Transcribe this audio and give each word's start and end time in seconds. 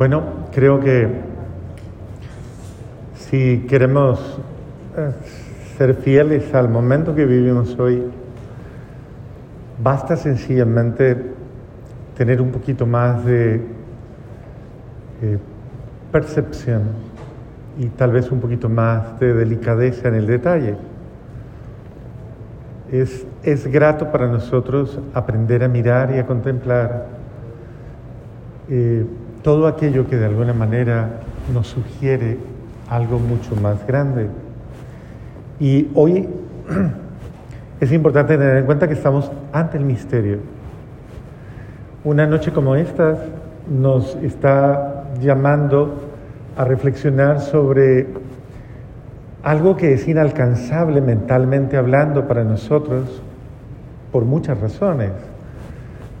Bueno, 0.00 0.22
creo 0.50 0.80
que 0.80 1.08
si 3.16 3.66
queremos 3.68 4.40
eh, 4.96 5.10
ser 5.76 5.92
fieles 5.92 6.54
al 6.54 6.70
momento 6.70 7.14
que 7.14 7.26
vivimos 7.26 7.78
hoy, 7.78 8.04
basta 9.78 10.16
sencillamente 10.16 11.22
tener 12.16 12.40
un 12.40 12.50
poquito 12.50 12.86
más 12.86 13.26
de 13.26 13.56
eh, 15.20 15.38
percepción 16.10 16.84
y 17.78 17.88
tal 17.88 18.12
vez 18.12 18.32
un 18.32 18.40
poquito 18.40 18.70
más 18.70 19.20
de 19.20 19.34
delicadeza 19.34 20.08
en 20.08 20.14
el 20.14 20.26
detalle. 20.26 20.76
Es, 22.90 23.26
es 23.42 23.66
grato 23.66 24.10
para 24.10 24.28
nosotros 24.28 24.98
aprender 25.12 25.62
a 25.62 25.68
mirar 25.68 26.10
y 26.16 26.18
a 26.18 26.26
contemplar 26.26 27.06
eh, 28.70 29.04
todo 29.42 29.66
aquello 29.66 30.08
que 30.08 30.16
de 30.16 30.26
alguna 30.26 30.52
manera 30.52 31.20
nos 31.52 31.68
sugiere 31.68 32.38
algo 32.88 33.18
mucho 33.18 33.56
más 33.56 33.86
grande. 33.86 34.28
Y 35.58 35.88
hoy 35.94 36.28
es 37.80 37.92
importante 37.92 38.36
tener 38.36 38.58
en 38.58 38.66
cuenta 38.66 38.88
que 38.88 38.94
estamos 38.94 39.30
ante 39.52 39.78
el 39.78 39.84
misterio. 39.84 40.38
Una 42.04 42.26
noche 42.26 42.50
como 42.52 42.76
esta 42.76 43.16
nos 43.70 44.16
está 44.16 45.04
llamando 45.20 45.94
a 46.56 46.64
reflexionar 46.64 47.40
sobre 47.40 48.08
algo 49.42 49.76
que 49.76 49.94
es 49.94 50.06
inalcanzable 50.08 51.00
mentalmente 51.00 51.76
hablando 51.76 52.26
para 52.26 52.44
nosotros 52.44 53.22
por 54.12 54.24
muchas 54.24 54.60
razones. 54.60 55.12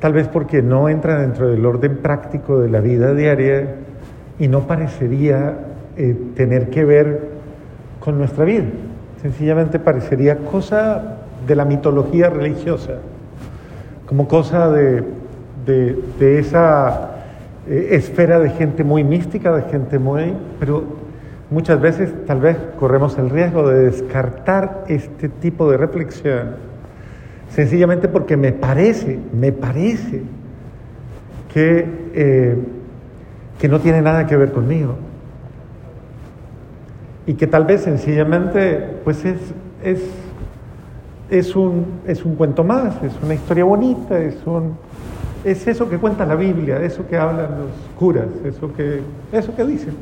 Tal 0.00 0.14
vez 0.14 0.28
porque 0.28 0.62
no 0.62 0.88
entra 0.88 1.20
dentro 1.20 1.48
del 1.48 1.64
orden 1.66 1.98
práctico 1.98 2.58
de 2.58 2.70
la 2.70 2.80
vida 2.80 3.12
diaria 3.12 3.76
y 4.38 4.48
no 4.48 4.66
parecería 4.66 5.54
eh, 5.96 6.16
tener 6.34 6.70
que 6.70 6.84
ver 6.86 7.28
con 8.00 8.16
nuestra 8.16 8.46
vida. 8.46 8.64
Sencillamente 9.20 9.78
parecería 9.78 10.38
cosa 10.38 11.18
de 11.46 11.54
la 11.54 11.66
mitología 11.66 12.30
religiosa, 12.30 12.94
como 14.06 14.26
cosa 14.26 14.70
de, 14.70 15.04
esa 16.18 17.10
eh, 17.68 17.88
esfera 17.90 18.38
de 18.40 18.48
gente 18.50 18.82
muy 18.82 19.04
mística, 19.04 19.54
de 19.54 19.62
gente 19.70 19.98
muy... 19.98 20.32
Pero 20.58 20.84
muchas 21.50 21.78
veces 21.78 22.10
tal 22.26 22.40
vez 22.40 22.56
corremos 22.78 23.18
el 23.18 23.28
riesgo 23.28 23.68
de 23.68 23.84
descartar 23.84 24.84
este 24.88 25.28
tipo 25.28 25.70
de 25.70 25.76
reflexión 25.76 26.69
sencillamente 27.50 28.08
porque 28.08 28.36
me 28.36 28.52
parece, 28.52 29.18
me 29.32 29.52
parece 29.52 30.22
que, 31.52 31.86
eh, 32.14 32.56
que 33.58 33.68
no 33.68 33.80
tiene 33.80 34.02
nada 34.02 34.26
que 34.26 34.36
ver 34.36 34.52
conmigo. 34.52 34.94
Y 37.26 37.34
que 37.34 37.46
tal 37.46 37.64
vez 37.64 37.82
sencillamente, 37.82 38.98
pues 39.04 39.24
es, 39.24 39.38
es, 39.84 40.00
es, 41.30 41.54
un, 41.54 42.00
es 42.06 42.24
un 42.24 42.34
cuento 42.34 42.64
más, 42.64 43.02
es 43.02 43.12
una 43.22 43.34
historia 43.34 43.64
bonita, 43.64 44.18
es, 44.18 44.36
es 45.44 45.66
eso 45.66 45.88
que 45.88 45.98
cuenta 45.98 46.24
la 46.24 46.34
Biblia, 46.34 46.82
eso 46.82 47.06
que 47.06 47.16
hablan 47.16 47.50
los 47.50 47.70
curas, 47.98 48.26
eso 48.44 48.72
que, 48.72 49.00
eso 49.32 49.54
que 49.54 49.64
dicen. 49.64 49.94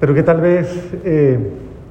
Pero 0.00 0.14
que 0.14 0.22
tal 0.22 0.40
vez 0.40 0.68
eh, 1.04 1.38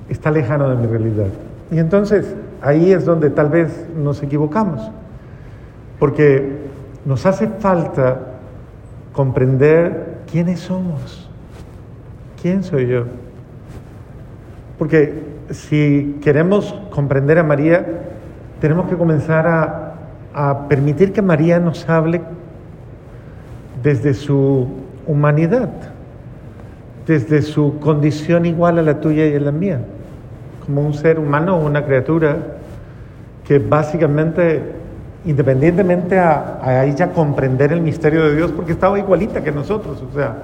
está 0.09 0.29
lejano 0.29 0.69
de 0.69 0.75
mi 0.75 0.85
realidad. 0.85 1.27
Y 1.71 1.79
entonces 1.79 2.35
ahí 2.61 2.92
es 2.92 3.06
donde 3.06 3.30
tal 3.30 3.50
vez 3.50 3.88
nos 3.95 4.22
equivocamos, 4.23 4.92
porque 6.00 6.58
nos 7.06 7.25
hace 7.25 7.47
falta 7.47 8.20
comprender 9.14 10.20
quiénes 10.30 10.59
somos, 10.59 11.30
quién 12.42 12.64
soy 12.64 12.88
yo. 12.88 13.06
Porque 14.78 15.23
si 15.52 16.17
queremos 16.22 16.73
comprender 16.92 17.40
a 17.40 17.44
María, 17.44 17.85
tenemos 18.59 18.90
que 18.90 18.97
comenzar 18.97 19.47
a, 19.47 19.81
permitir 20.68 21.13
que 21.13 21.22
María 21.22 21.62
nos 21.62 21.88
hable 21.88 22.22
desde 23.81 24.13
su 24.13 24.68
humanidad, 25.08 25.69
desde 27.08 27.41
su 27.41 27.79
condición 27.79 28.46
igual 28.46 28.79
a 28.79 28.81
la 28.81 29.00
tuya 29.00 29.28
y 29.28 29.35
a 29.35 29.40
la 29.40 29.53
mía 29.53 29.79
como 30.66 30.81
un 30.81 30.94
ser 30.94 31.20
humano 31.20 31.58
una 31.58 31.86
criatura 31.86 32.38
que 33.48 33.59
básicamente, 33.59 34.62
independientemente 35.26 36.20
a, 36.20 36.84
ella 36.86 37.12
comprender 37.12 37.72
el 37.72 37.81
misterio 37.81 38.26
de 38.26 38.36
Dios, 38.36 38.52
porque 38.52 38.72
estaba 38.72 38.98
igualita 38.98 39.44
que 39.44 39.52
nosotros, 39.52 40.02
o 40.02 40.14
sea, 40.14 40.36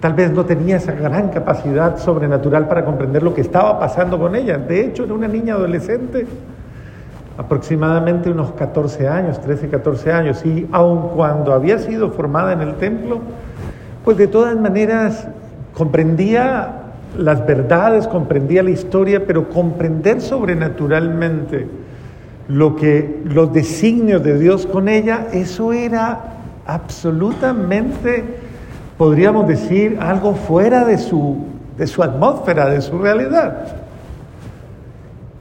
tal 0.00 0.14
vez 0.14 0.30
no 0.32 0.44
tenía 0.44 0.76
esa 0.76 0.92
gran 0.92 1.28
capacidad 1.28 1.98
sobrenatural 1.98 2.66
para 2.66 2.84
comprender 2.84 3.22
lo 3.22 3.34
que 3.34 3.42
estaba 3.42 3.78
pasando 3.78 4.18
con 4.18 4.34
ella. 4.34 4.58
De 4.58 4.84
hecho, 4.84 5.04
era 5.04 5.14
una 5.14 5.28
niña 5.28 5.54
adolescente, 5.54 6.26
aproximadamente 7.36 8.30
unos 8.30 8.52
14 8.52 9.08
años, 9.08 9.40
13, 9.40 9.68
14 9.68 10.12
años, 10.12 10.44
y 10.46 10.66
aun 10.72 11.10
cuando 11.10 11.52
había 11.52 11.78
sido 11.78 12.10
formada 12.10 12.52
en 12.52 12.62
el 12.62 12.74
templo, 12.76 13.20
pues 14.04 14.16
de 14.16 14.28
todas 14.28 14.56
maneras 14.58 15.26
comprendía 15.74 16.83
las 17.18 17.46
verdades, 17.46 18.06
comprendía 18.08 18.62
la 18.62 18.70
historia, 18.70 19.26
pero 19.26 19.48
comprender 19.48 20.20
sobrenaturalmente 20.20 21.68
lo 22.48 22.76
que 22.76 23.22
los 23.24 23.52
designios 23.52 24.22
de 24.22 24.38
Dios 24.38 24.66
con 24.66 24.88
ella, 24.88 25.28
eso 25.32 25.72
era 25.72 26.34
absolutamente, 26.66 28.24
podríamos 28.98 29.48
decir, 29.48 29.98
algo 30.00 30.34
fuera 30.34 30.84
de 30.84 30.98
su, 30.98 31.44
de 31.78 31.86
su 31.86 32.02
atmósfera, 32.02 32.68
de 32.68 32.80
su 32.80 32.98
realidad. 32.98 33.76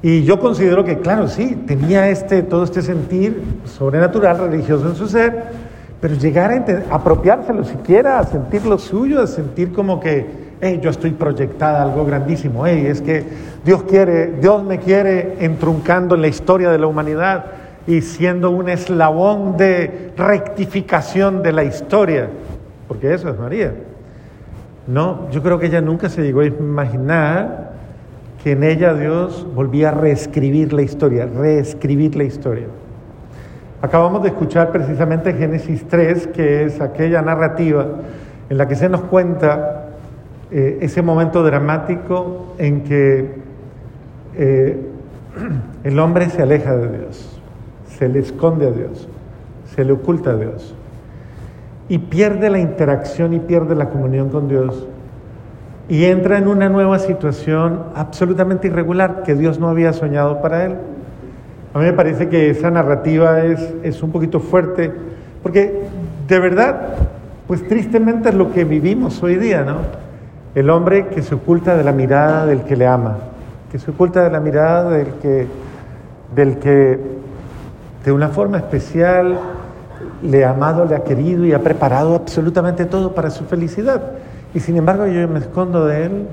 Y 0.01 0.23
yo 0.23 0.39
considero 0.39 0.83
que, 0.83 0.99
claro, 0.99 1.27
sí, 1.27 1.63
tenía 1.65 2.09
este, 2.09 2.43
todo 2.43 2.65
este 2.65 2.81
sentir 2.81 3.41
sobrenatural, 3.65 4.37
religioso 4.37 4.89
en 4.89 4.95
su 4.95 5.07
ser, 5.07 5.45
pero 6.01 6.15
llegar 6.15 6.51
a 6.51 6.95
apropiárselo 6.95 7.63
siquiera, 7.63 8.19
a 8.19 8.25
sentir 8.25 8.65
lo 8.65 8.77
suyo, 8.77 9.21
a 9.21 9.27
sentir 9.27 9.71
como 9.71 10.01
que 10.01 10.42
yo 10.81 10.89
estoy 10.89 11.11
proyectada 11.11 11.83
algo 11.83 12.05
grandísimo, 12.05 12.65
es 12.65 13.01
que 13.01 13.23
Dios 13.65 13.83
quiere, 13.83 14.27
Dios 14.39 14.63
me 14.63 14.79
quiere 14.79 15.35
entruncando 15.39 16.15
en 16.15 16.21
la 16.21 16.27
historia 16.27 16.69
de 16.69 16.77
la 16.77 16.87
humanidad 16.87 17.45
y 17.85 18.01
siendo 18.01 18.51
un 18.51 18.69
eslabón 18.69 19.57
de 19.57 20.11
rectificación 20.15 21.43
de 21.43 21.51
la 21.51 21.63
historia, 21.63 22.29
porque 22.87 23.13
eso 23.13 23.29
es 23.29 23.37
María. 23.37 23.73
No, 24.87 25.29
yo 25.31 25.41
creo 25.43 25.59
que 25.59 25.67
ella 25.67 25.81
nunca 25.81 26.09
se 26.09 26.21
llegó 26.21 26.41
a 26.41 26.45
imaginar 26.45 27.71
que 28.43 28.51
en 28.51 28.63
ella 28.63 28.93
Dios 28.93 29.45
volvía 29.53 29.89
a 29.89 29.91
reescribir 29.91 30.73
la 30.73 30.81
historia, 30.81 31.25
reescribir 31.25 32.15
la 32.15 32.23
historia. 32.23 32.67
Acabamos 33.81 34.23
de 34.23 34.29
escuchar 34.29 34.71
precisamente 34.71 35.33
Génesis 35.33 35.85
3, 35.87 36.27
que 36.27 36.63
es 36.63 36.79
aquella 36.79 37.21
narrativa 37.21 37.85
en 38.49 38.57
la 38.57 38.67
que 38.67 38.75
se 38.75 38.87
nos 38.87 39.01
cuenta 39.01 39.82
eh, 40.55 40.77
ese 40.81 41.01
momento 41.01 41.41
dramático 41.41 42.53
en 42.59 42.83
que 42.83 43.27
eh, 44.35 44.77
el 45.83 45.97
hombre 45.97 46.29
se 46.29 46.43
aleja 46.43 46.75
de 46.77 46.95
Dios, 46.99 47.41
se 47.87 48.07
le 48.07 48.19
esconde 48.19 48.67
a 48.67 48.69
Dios, 48.69 49.07
se 49.73 49.83
le 49.83 49.93
oculta 49.93 50.29
a 50.29 50.35
Dios 50.35 50.75
y 51.89 51.97
pierde 51.97 52.51
la 52.51 52.59
interacción 52.59 53.33
y 53.33 53.39
pierde 53.39 53.73
la 53.73 53.89
comunión 53.89 54.29
con 54.29 54.47
Dios 54.47 54.87
y 55.89 56.05
entra 56.05 56.37
en 56.37 56.47
una 56.47 56.69
nueva 56.69 56.99
situación 56.99 57.85
absolutamente 57.95 58.67
irregular 58.67 59.23
que 59.23 59.33
Dios 59.33 59.59
no 59.59 59.69
había 59.69 59.91
soñado 59.91 60.39
para 60.39 60.65
él. 60.65 60.75
A 61.73 61.79
mí 61.79 61.85
me 61.85 61.93
parece 61.93 62.29
que 62.29 62.51
esa 62.51 62.69
narrativa 62.69 63.43
es, 63.43 63.73
es 63.81 64.03
un 64.03 64.11
poquito 64.11 64.39
fuerte, 64.39 64.91
porque 65.41 65.81
de 66.27 66.39
verdad, 66.39 66.89
pues 67.47 67.67
tristemente 67.67 68.29
es 68.29 68.35
lo 68.35 68.53
que 68.53 68.65
vivimos 68.65 69.23
hoy 69.23 69.37
día, 69.37 69.63
¿no? 69.63 70.02
El 70.55 70.69
hombre 70.69 71.07
que 71.07 71.21
se 71.21 71.35
oculta 71.35 71.75
de 71.75 71.83
la 71.83 71.91
mirada 71.91 72.45
del 72.45 72.63
que 72.63 72.75
le 72.75 72.85
ama, 72.85 73.17
que 73.71 73.79
se 73.79 73.89
oculta 73.91 74.23
de 74.23 74.29
la 74.29 74.39
mirada 74.39 74.91
del 74.91 75.13
que, 75.15 75.47
del 76.35 76.59
que 76.59 76.99
de 78.05 78.11
una 78.11 78.29
forma 78.29 78.57
especial 78.57 79.39
le 80.21 80.45
ha 80.45 80.51
amado, 80.51 80.85
le 80.85 80.95
ha 80.95 81.03
querido 81.03 81.45
y 81.45 81.53
ha 81.53 81.59
preparado 81.59 82.15
absolutamente 82.15 82.85
todo 82.85 83.15
para 83.15 83.31
su 83.31 83.45
felicidad. 83.45 84.01
Y 84.53 84.59
sin 84.59 84.77
embargo 84.77 85.07
yo 85.07 85.27
me 85.27 85.39
escondo 85.39 85.85
de 85.85 86.05
él 86.05 86.27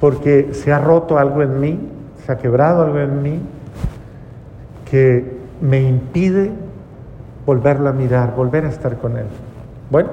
porque 0.00 0.50
se 0.52 0.72
ha 0.72 0.78
roto 0.78 1.18
algo 1.18 1.42
en 1.42 1.60
mí, 1.60 1.78
se 2.24 2.32
ha 2.32 2.38
quebrado 2.38 2.82
algo 2.82 2.98
en 2.98 3.22
mí 3.22 3.40
que 4.90 5.38
me 5.60 5.80
impide 5.80 6.50
volverlo 7.46 7.88
a 7.88 7.92
mirar, 7.92 8.34
volver 8.34 8.64
a 8.64 8.68
estar 8.68 8.96
con 8.98 9.16
él. 9.16 9.26
Bueno, 9.90 10.08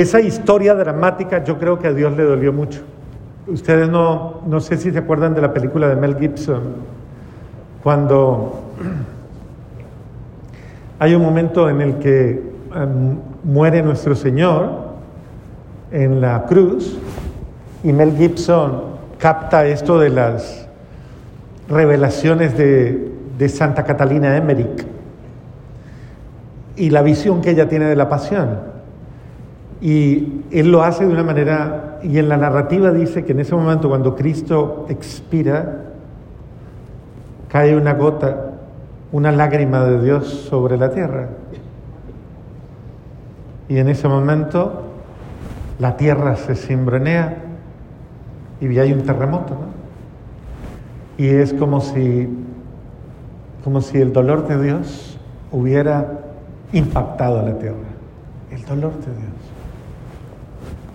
esa 0.00 0.20
historia 0.20 0.74
dramática 0.74 1.44
yo 1.44 1.58
creo 1.58 1.78
que 1.78 1.88
a 1.88 1.92
Dios 1.92 2.16
le 2.16 2.22
dolió 2.22 2.52
mucho. 2.52 2.80
Ustedes 3.46 3.88
no, 3.88 4.40
no 4.46 4.60
sé 4.60 4.76
si 4.76 4.90
se 4.90 4.98
acuerdan 4.98 5.34
de 5.34 5.40
la 5.40 5.52
película 5.52 5.88
de 5.88 5.96
Mel 5.96 6.16
Gibson, 6.16 6.62
cuando 7.82 8.62
hay 10.98 11.14
un 11.14 11.22
momento 11.22 11.68
en 11.68 11.80
el 11.80 11.98
que 11.98 12.42
em, 12.74 13.18
muere 13.42 13.82
nuestro 13.82 14.14
Señor 14.14 14.90
en 15.90 16.20
la 16.20 16.44
cruz 16.46 16.98
y 17.82 17.92
Mel 17.92 18.16
Gibson 18.16 18.82
capta 19.18 19.66
esto 19.66 19.98
de 19.98 20.10
las 20.10 20.68
revelaciones 21.68 22.56
de, 22.56 23.12
de 23.38 23.48
Santa 23.48 23.84
Catalina 23.84 24.36
Emmerich 24.36 24.86
y 26.76 26.90
la 26.90 27.02
visión 27.02 27.40
que 27.40 27.50
ella 27.50 27.68
tiene 27.68 27.86
de 27.86 27.96
la 27.96 28.08
pasión. 28.08 28.69
Y 29.80 30.42
él 30.50 30.70
lo 30.70 30.82
hace 30.82 31.06
de 31.06 31.12
una 31.12 31.22
manera, 31.22 31.98
y 32.02 32.18
en 32.18 32.28
la 32.28 32.36
narrativa 32.36 32.90
dice 32.90 33.24
que 33.24 33.32
en 33.32 33.40
ese 33.40 33.54
momento 33.54 33.88
cuando 33.88 34.14
Cristo 34.14 34.86
expira, 34.88 35.84
cae 37.48 37.74
una 37.76 37.94
gota, 37.94 38.52
una 39.10 39.32
lágrima 39.32 39.84
de 39.84 40.02
Dios 40.02 40.26
sobre 40.26 40.76
la 40.76 40.90
tierra. 40.90 41.28
Y 43.68 43.78
en 43.78 43.88
ese 43.88 44.06
momento 44.06 44.84
la 45.78 45.96
tierra 45.96 46.36
se 46.36 46.54
cimbronea 46.54 47.38
y 48.60 48.78
hay 48.78 48.92
un 48.92 49.02
terremoto, 49.02 49.54
¿no? 49.54 49.80
Y 51.16 51.28
es 51.28 51.54
como 51.54 51.80
si, 51.80 52.28
como 53.64 53.80
si 53.80 53.98
el 53.98 54.12
dolor 54.12 54.46
de 54.46 54.62
Dios 54.62 55.18
hubiera 55.52 56.20
impactado 56.72 57.40
a 57.40 57.42
la 57.42 57.58
tierra. 57.58 57.76
El 58.50 58.64
dolor 58.64 58.92
de 58.92 59.12
Dios 59.12 59.59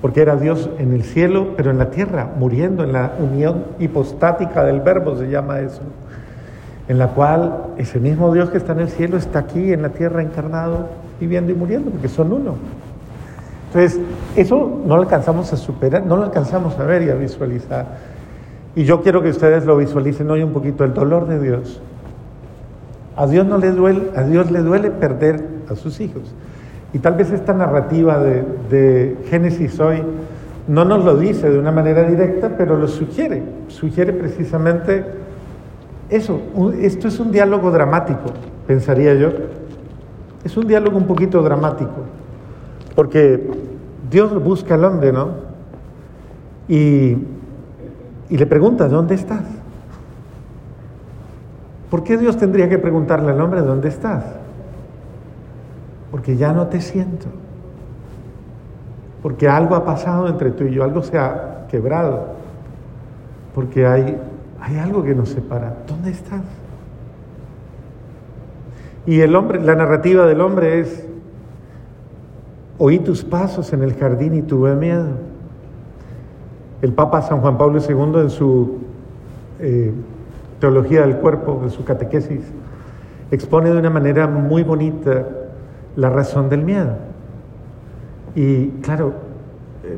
porque 0.01 0.21
era 0.21 0.36
Dios 0.36 0.69
en 0.77 0.94
el 0.94 1.03
cielo, 1.03 1.53
pero 1.56 1.71
en 1.71 1.77
la 1.77 1.89
tierra, 1.89 2.30
muriendo 2.38 2.83
en 2.83 2.94
la 2.94 3.13
unión 3.19 3.65
hipostática 3.80 4.63
del 4.63 4.81
verbo, 4.81 5.15
se 5.15 5.30
llama 5.30 5.59
eso, 5.59 5.81
en 6.88 7.00
la 7.00 7.07
cual 7.09 7.63
ese 7.77 8.00
mismo 8.00 8.33
Dios 8.33 8.50
que 8.50 8.57
está 8.57 8.74
en 8.74 8.81
el 8.81 8.89
cielo 8.89 9.18
está 9.18 9.39
aquí 9.39 9.74
en 9.74 9.81
la 9.81 9.89
tierra 9.89 10.21
encarnado, 10.21 10.89
viviendo 11.19 11.51
y 11.51 11.56
muriendo, 11.56 11.89
porque 11.92 12.09
son 12.09 12.31
uno. 12.33 12.56
Entonces, 13.68 14.00
eso 14.36 14.81
no 14.86 14.95
lo 14.95 15.01
alcanzamos 15.01 15.51
a 15.51 15.57
superar, 15.57 16.06
no 16.06 16.15
lo 16.18 16.24
alcanzamos 16.24 16.80
a 16.80 16.83
ver 16.83 17.01
y 17.03 17.09
a 17.09 17.15
visualizar. 17.15 17.86
Y 18.75 18.83
yo 18.83 19.01
quiero 19.01 19.21
que 19.21 19.30
ustedes 19.30 19.65
lo 19.65 19.77
visualicen 19.77 20.30
hoy 20.30 20.44
un 20.44 20.51
poquito, 20.51 20.83
el 20.83 20.94
dolor 20.94 21.27
de 21.27 21.39
Dios. 21.41 21.81
A 23.15 23.27
Dios 23.27 23.45
no 23.45 23.57
le 23.57 23.71
duele, 23.71 24.12
a 24.15 24.24
Dios 24.24 24.51
le 24.51 24.62
duele 24.62 24.91
perder 24.91 25.44
a 25.69 25.75
sus 25.75 26.00
hijos. 26.01 26.33
Y 26.95 27.00
tal 27.00 27.15
vez 27.15 27.30
esta 27.33 27.53
narrativa 27.53 28.19
de, 28.19 29.18
Génesis 29.30 29.77
hoy 29.81 30.01
no 30.65 30.86
nos 30.86 31.03
lo 31.03 31.18
dice 31.18 31.50
de 31.50 31.59
una 31.59 31.74
manera 31.74 32.03
directa, 32.03 32.56
pero 32.57 32.77
lo 32.77 32.88
sugiere. 32.88 33.44
Sugiere 33.68 34.13
precisamente 34.13 35.03
eso. 36.09 36.39
Esto 36.80 37.09
es 37.09 37.19
un 37.19 37.33
diálogo 37.33 37.69
dramático, 37.69 38.31
pensaría 38.65 39.13
yo. 39.13 39.27
Es 40.45 40.56
un 40.56 40.68
diálogo 40.68 40.97
un 40.97 41.06
poquito 41.06 41.42
dramático, 41.42 42.06
porque 42.95 43.45
Dios 44.09 44.41
busca 44.41 44.75
al 44.75 44.86
hombre, 44.86 45.12
¿no? 45.12 45.31
Y, 46.69 47.18
y 48.30 48.38
le 48.38 48.45
pregunta, 48.45 48.88
¿dónde 48.88 49.15
estás? 49.15 49.44
¿Por 51.89 52.06
qué 52.06 52.15
Dios 52.18 52.38
tendría 52.38 52.69
que 52.69 52.77
preguntarle 52.77 53.33
al 53.33 53.41
hombre, 53.41 53.63
¿dónde 53.63 53.89
estás? 53.89 54.44
Porque 56.15 56.38
ya 56.38 56.53
no 56.53 56.67
te 56.67 56.79
siento, 56.79 57.25
porque 59.21 59.50
algo 59.50 59.75
ha 59.75 59.83
pasado 59.83 60.29
entre 60.29 60.51
tú 60.51 60.63
y 60.63 60.71
yo, 60.71 60.85
algo 60.85 61.03
se 61.03 61.17
ha 61.17 61.67
quebrado, 61.69 62.27
porque 63.53 63.85
hay, 63.85 64.17
hay 64.62 64.77
algo 64.77 65.03
que 65.03 65.13
nos 65.13 65.27
separa. 65.27 65.75
¿Dónde 65.85 66.12
estás? 66.12 66.39
Y 69.06 69.19
el 69.19 69.35
hombre, 69.35 69.59
la 69.59 69.75
narrativa 69.75 70.25
del 70.25 70.39
hombre 70.39 70.79
es, 70.79 71.06
oí 72.77 73.00
tus 73.00 73.25
pasos 73.25 73.73
en 73.73 73.83
el 73.83 73.94
jardín 73.95 74.35
y 74.35 74.41
tuve 74.41 74.73
miedo. 74.73 75.17
El 76.81 76.94
Papa 76.94 77.23
San 77.23 77.41
Juan 77.41 77.57
Pablo 77.57 77.81
II 77.81 78.21
en 78.21 78.29
su 78.29 78.77
eh, 79.59 79.91
teología 80.62 81.01
del 81.01 81.17
cuerpo, 81.17 81.59
en 81.62 81.71
su 81.71 81.83
catequesis, 81.83 82.39
expone 83.31 83.69
de 83.69 83.79
una 83.79 83.89
manera 83.89 84.27
muy 84.27 84.63
bonita 84.63 85.41
la 85.95 86.09
razón 86.09 86.50
del 86.50 86.63
miedo. 86.63 86.95
Y 88.36 88.68
claro, 88.81 89.13
eh, 89.83 89.97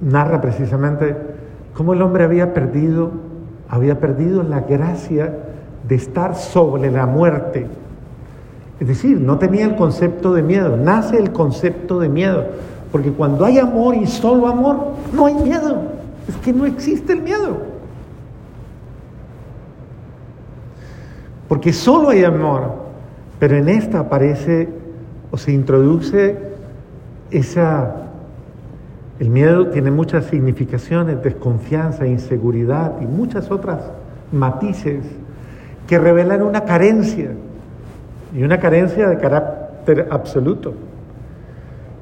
narra 0.00 0.40
precisamente 0.40 1.16
cómo 1.74 1.92
el 1.92 2.02
hombre 2.02 2.24
había 2.24 2.54
perdido, 2.54 3.10
había 3.68 4.00
perdido 4.00 4.42
la 4.42 4.60
gracia 4.60 5.32
de 5.86 5.94
estar 5.94 6.34
sobre 6.34 6.90
la 6.90 7.06
muerte. 7.06 7.66
Es 8.80 8.88
decir, 8.88 9.20
no 9.20 9.38
tenía 9.38 9.66
el 9.66 9.76
concepto 9.76 10.34
de 10.34 10.42
miedo, 10.42 10.76
nace 10.76 11.18
el 11.18 11.32
concepto 11.32 11.98
de 11.98 12.08
miedo, 12.08 12.44
porque 12.92 13.10
cuando 13.10 13.44
hay 13.44 13.58
amor 13.58 13.94
y 13.94 14.06
solo 14.06 14.48
amor, 14.48 14.92
no 15.12 15.26
hay 15.26 15.34
miedo, 15.34 15.82
es 16.28 16.36
que 16.36 16.52
no 16.52 16.66
existe 16.66 17.12
el 17.12 17.22
miedo. 17.22 17.58
Porque 21.48 21.72
solo 21.72 22.10
hay 22.10 22.24
amor, 22.24 22.74
pero 23.38 23.56
en 23.56 23.68
esta 23.68 24.00
aparece 24.00 24.68
o 25.30 25.36
se 25.36 25.52
introduce 25.52 26.36
esa... 27.30 28.02
El 29.18 29.30
miedo 29.30 29.68
tiene 29.68 29.90
muchas 29.90 30.26
significaciones, 30.26 31.22
desconfianza, 31.22 32.06
inseguridad 32.06 33.00
y 33.00 33.06
muchas 33.06 33.50
otras 33.50 33.80
matices 34.30 35.04
que 35.86 35.98
revelan 35.98 36.42
una 36.42 36.64
carencia, 36.64 37.30
y 38.34 38.42
una 38.42 38.60
carencia 38.60 39.08
de 39.08 39.16
carácter 39.16 40.08
absoluto. 40.10 40.74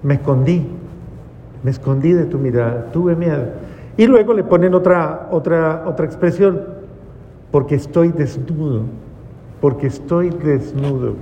Me 0.03 0.15
escondí, 0.15 0.67
me 1.63 1.71
escondí 1.71 2.13
de 2.13 2.25
tu 2.25 2.39
mirada, 2.39 2.87
tuve 2.93 3.15
miedo. 3.15 3.45
Y 3.97 4.07
luego 4.07 4.35
le 4.35 4.43
ponen 4.43 4.75
otra, 4.75 5.29
otra, 5.31 5.85
otra 5.87 6.07
expresión, 6.07 6.63
porque 7.53 7.77
estoy 7.77 8.09
desnudo, 8.11 8.83
porque 9.61 9.87
estoy 9.87 10.31
desnudo 10.31 11.15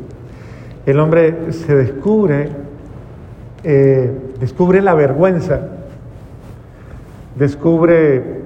el 0.86 0.98
hombre 0.98 1.52
se 1.52 1.74
descubre, 1.74 2.50
eh, 3.62 4.10
descubre 4.40 4.80
la 4.80 4.94
vergüenza, 4.94 5.60
descubre 7.36 8.42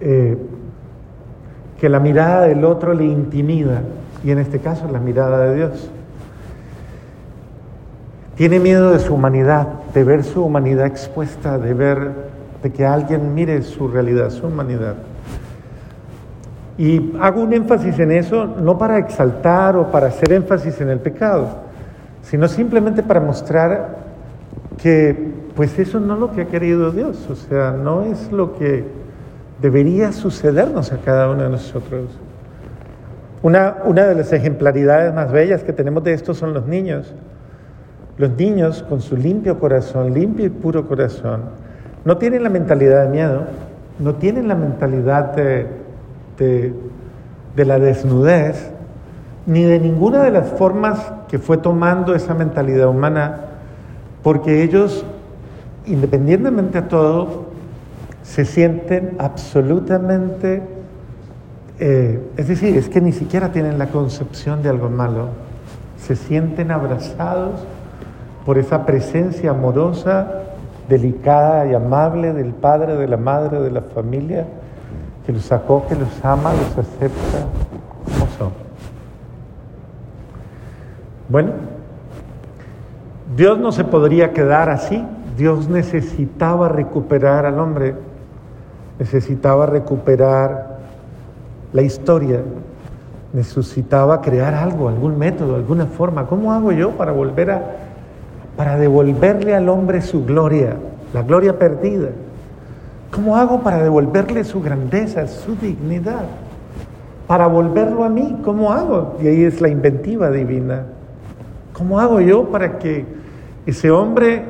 eh, 0.00 0.36
que 1.80 1.88
la 1.88 1.98
mirada 1.98 2.42
del 2.42 2.64
otro 2.64 2.94
le 2.94 3.04
intimida, 3.04 3.82
y 4.24 4.30
en 4.30 4.38
este 4.38 4.60
caso 4.60 4.88
la 4.90 5.00
mirada 5.00 5.46
de 5.46 5.56
Dios. 5.56 5.90
Tiene 8.36 8.60
miedo 8.60 8.92
de 8.92 8.98
su 8.98 9.14
humanidad, 9.14 9.66
de 9.94 10.04
ver 10.04 10.22
su 10.22 10.44
humanidad 10.44 10.86
expuesta, 10.86 11.58
de 11.58 11.74
ver, 11.74 12.10
de 12.62 12.70
que 12.70 12.84
alguien 12.86 13.34
mire 13.34 13.62
su 13.62 13.88
realidad, 13.88 14.30
su 14.30 14.46
humanidad. 14.46 14.94
Y 16.78 17.16
hago 17.20 17.42
un 17.42 17.52
énfasis 17.52 17.98
en 17.98 18.12
eso 18.12 18.46
no 18.46 18.76
para 18.76 18.98
exaltar 18.98 19.76
o 19.76 19.90
para 19.90 20.08
hacer 20.08 20.32
énfasis 20.32 20.80
en 20.80 20.90
el 20.90 20.98
pecado, 20.98 21.48
sino 22.22 22.48
simplemente 22.48 23.02
para 23.02 23.20
mostrar 23.20 23.96
que 24.82 25.34
pues 25.54 25.78
eso 25.78 26.00
no 26.00 26.14
es 26.14 26.20
lo 26.20 26.32
que 26.32 26.42
ha 26.42 26.46
querido 26.46 26.90
Dios, 26.90 27.28
o 27.30 27.34
sea, 27.34 27.70
no 27.72 28.02
es 28.02 28.30
lo 28.30 28.58
que 28.58 28.84
debería 29.62 30.12
sucedernos 30.12 30.92
a 30.92 30.98
cada 30.98 31.30
uno 31.30 31.44
de 31.44 31.48
nosotros. 31.48 32.10
Una, 33.42 33.76
una 33.84 34.04
de 34.04 34.14
las 34.14 34.32
ejemplaridades 34.34 35.14
más 35.14 35.32
bellas 35.32 35.62
que 35.62 35.72
tenemos 35.72 36.04
de 36.04 36.12
esto 36.12 36.34
son 36.34 36.52
los 36.52 36.66
niños. 36.66 37.14
Los 38.18 38.30
niños 38.36 38.82
con 38.82 39.00
su 39.00 39.16
limpio 39.16 39.58
corazón, 39.58 40.12
limpio 40.12 40.46
y 40.46 40.50
puro 40.50 40.86
corazón, 40.86 41.42
no 42.04 42.18
tienen 42.18 42.42
la 42.42 42.50
mentalidad 42.50 43.04
de 43.04 43.10
miedo, 43.10 43.44
no 43.98 44.14
tienen 44.16 44.48
la 44.48 44.54
mentalidad 44.54 45.34
de 45.34 45.85
de, 46.38 46.74
la 47.56 47.78
desnudez, 47.78 48.70
ni 49.46 49.62
de 49.62 49.78
ninguna 49.78 50.22
de 50.22 50.30
las 50.30 50.50
formas 50.50 51.12
que 51.28 51.38
fue 51.38 51.58
tomando 51.58 52.14
esa 52.14 52.34
mentalidad 52.34 52.88
humana, 52.88 53.40
porque 54.22 54.62
ellos, 54.62 55.04
independientemente 55.86 56.82
de 56.82 56.88
todo, 56.88 57.46
se 58.22 58.44
sienten 58.44 59.16
absolutamente, 59.18 60.62
eh, 61.78 62.20
es 62.36 62.48
decir, 62.48 62.76
es 62.76 62.88
que 62.88 63.00
ni 63.00 63.12
siquiera 63.12 63.52
tienen 63.52 63.78
la 63.78 63.86
concepción 63.86 64.62
de 64.62 64.68
algo 64.68 64.90
malo, 64.90 65.28
se 65.96 66.16
sienten 66.16 66.70
abrazados 66.70 67.64
por 68.44 68.58
esa 68.58 68.84
presencia 68.86 69.50
amorosa, 69.50 70.42
delicada 70.88 71.66
y 71.66 71.74
amable 71.74 72.32
del 72.32 72.52
padre, 72.52 72.96
de 72.96 73.08
la 73.08 73.16
madre, 73.16 73.60
de 73.60 73.70
la 73.70 73.80
familia, 73.82 74.46
que 75.26 75.32
los 75.32 75.42
sacó, 75.42 75.84
que 75.88 75.96
los 75.96 76.24
ama, 76.24 76.52
los 76.52 76.78
acepta 76.78 77.46
como 78.04 78.30
son. 78.38 78.52
Bueno, 81.28 81.50
Dios 83.36 83.58
no 83.58 83.72
se 83.72 83.82
podría 83.82 84.32
quedar 84.32 84.70
así. 84.70 85.04
Dios 85.36 85.68
necesitaba 85.68 86.68
recuperar 86.68 87.44
al 87.44 87.58
hombre, 87.58 87.96
necesitaba 89.00 89.66
recuperar 89.66 90.78
la 91.72 91.82
historia, 91.82 92.40
necesitaba 93.32 94.20
crear 94.20 94.54
algo, 94.54 94.88
algún 94.88 95.18
método, 95.18 95.56
alguna 95.56 95.86
forma. 95.86 96.26
¿Cómo 96.26 96.52
hago 96.52 96.70
yo 96.70 96.92
para 96.92 97.10
volver 97.10 97.50
a 97.50 97.62
para 98.56 98.78
devolverle 98.78 99.54
al 99.54 99.68
hombre 99.68 100.00
su 100.00 100.24
gloria, 100.24 100.76
la 101.12 101.22
gloria 101.22 101.58
perdida? 101.58 102.08
¿Cómo 103.10 103.36
hago 103.36 103.60
para 103.60 103.82
devolverle 103.82 104.44
su 104.44 104.60
grandeza, 104.60 105.26
su 105.26 105.56
dignidad? 105.56 106.24
Para 107.26 107.46
volverlo 107.46 108.04
a 108.04 108.08
mí, 108.08 108.38
¿cómo 108.44 108.72
hago? 108.72 109.16
Y 109.22 109.26
ahí 109.26 109.44
es 109.44 109.60
la 109.60 109.68
inventiva 109.68 110.30
divina. 110.30 110.84
¿Cómo 111.72 112.00
hago 112.00 112.20
yo 112.20 112.44
para 112.44 112.78
que 112.78 113.04
ese 113.66 113.90
hombre 113.90 114.44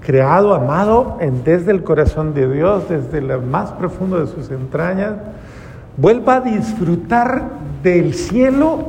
creado, 0.00 0.54
amado 0.54 1.16
desde 1.44 1.70
el 1.70 1.82
corazón 1.82 2.34
de 2.34 2.52
Dios, 2.52 2.88
desde 2.88 3.20
lo 3.20 3.40
más 3.40 3.70
profundo 3.72 4.18
de 4.20 4.26
sus 4.26 4.50
entrañas, 4.50 5.14
vuelva 5.96 6.36
a 6.36 6.40
disfrutar 6.40 7.44
del 7.82 8.14
cielo 8.14 8.88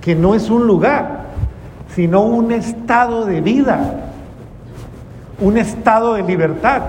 que 0.00 0.14
no 0.14 0.34
es 0.34 0.50
un 0.50 0.66
lugar, 0.66 1.26
sino 1.94 2.22
un 2.22 2.52
estado 2.52 3.26
de 3.26 3.40
vida, 3.40 4.10
un 5.40 5.56
estado 5.56 6.14
de 6.14 6.22
libertad, 6.22 6.82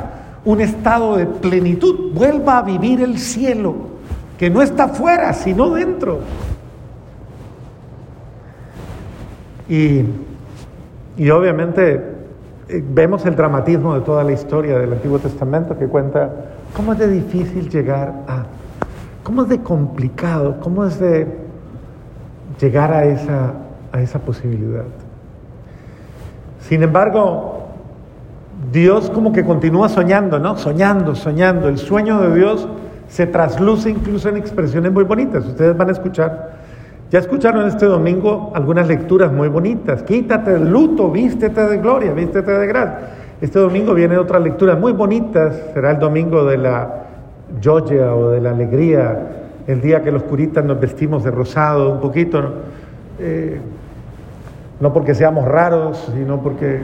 un 0.46 0.62
estado 0.62 1.18
de 1.18 1.26
plenitud. 1.26 2.14
Vuelva 2.14 2.60
a 2.60 2.62
vivir 2.62 3.02
el 3.02 3.18
cielo, 3.18 3.76
que 4.38 4.50
no 4.50 4.62
está 4.62 4.88
fuera, 4.88 5.34
sino 5.34 5.70
dentro. 5.72 6.20
Y, 9.68 10.04
y 11.18 11.30
obviamente 11.30 12.20
eh, 12.70 12.84
vemos 12.88 13.26
el 13.26 13.36
dramatismo 13.36 13.96
de 13.96 14.02
toda 14.02 14.24
la 14.24 14.32
historia 14.32 14.78
del 14.78 14.94
Antiguo 14.94 15.18
Testamento 15.20 15.78
que 15.78 15.88
cuenta 15.88 16.30
cómo 16.76 16.94
es 16.94 17.00
de 17.00 17.08
difícil 17.08 17.70
llegar 17.70 18.14
a, 18.28 18.44
cómo 19.24 19.44
es 19.44 19.50
de 19.50 19.60
complicado, 19.60 20.60
cómo 20.60 20.86
es 20.86 21.00
de 21.00 21.28
llegar 22.60 22.94
a 22.94 23.06
esa, 23.06 23.54
a 23.92 24.02
esa 24.02 24.20
posibilidad. 24.20 24.86
Sin 26.62 26.84
embargo, 26.84 27.49
Dios 28.72 29.10
como 29.10 29.32
que 29.32 29.44
continúa 29.44 29.90
soñando, 29.90 30.40
¿no? 30.40 30.58
Soñando, 30.58 31.16
soñando. 31.16 31.70
El 31.70 31.78
sueño 31.78 32.22
de 32.22 32.36
Dios 32.36 32.68
se 33.08 33.26
trasluce 33.26 33.90
incluso 33.90 34.30
en 34.30 34.38
expresiones 34.38 34.92
muy 34.92 35.04
bonitas. 35.04 35.46
Ustedes 35.46 35.76
van 35.76 35.90
a 35.90 35.92
escuchar 35.92 36.60
ya 37.12 37.18
escucharon 37.18 37.68
este 37.68 37.88
domingo 37.88 38.52
algunas 38.54 38.88
lecturas 38.88 39.32
muy 39.32 39.48
bonitas. 39.48 40.04
Quítate 40.04 40.54
del 40.54 40.70
luto, 40.70 41.10
vístete 41.10 41.68
de 41.68 41.78
gloria, 41.78 42.12
vístete 42.14 42.52
de 42.52 42.68
gracia. 42.68 43.00
Este 43.42 43.58
domingo 43.58 43.96
viene 43.96 44.16
otra 44.20 44.38
lectura 44.38 44.76
muy 44.76 44.92
bonitas. 44.94 45.60
Será 45.74 45.90
el 45.90 45.98
domingo 45.98 46.46
de 46.46 46.60
la 46.60 47.06
joya 47.64 48.14
o 48.14 48.30
de 48.30 48.42
la 48.42 48.52
alegría, 48.52 49.18
el 49.66 49.82
día 49.82 50.04
que 50.04 50.12
los 50.12 50.22
curitas 50.22 50.64
nos 50.64 50.80
vestimos 50.80 51.24
de 51.24 51.32
rosado 51.32 51.92
un 51.94 52.00
poquito. 52.00 52.42
¿no? 52.44 52.50
Eh, 53.18 53.60
no 54.80 54.94
porque 54.94 55.16
seamos 55.16 55.46
raros, 55.46 56.12
sino 56.16 56.42
porque 56.44 56.80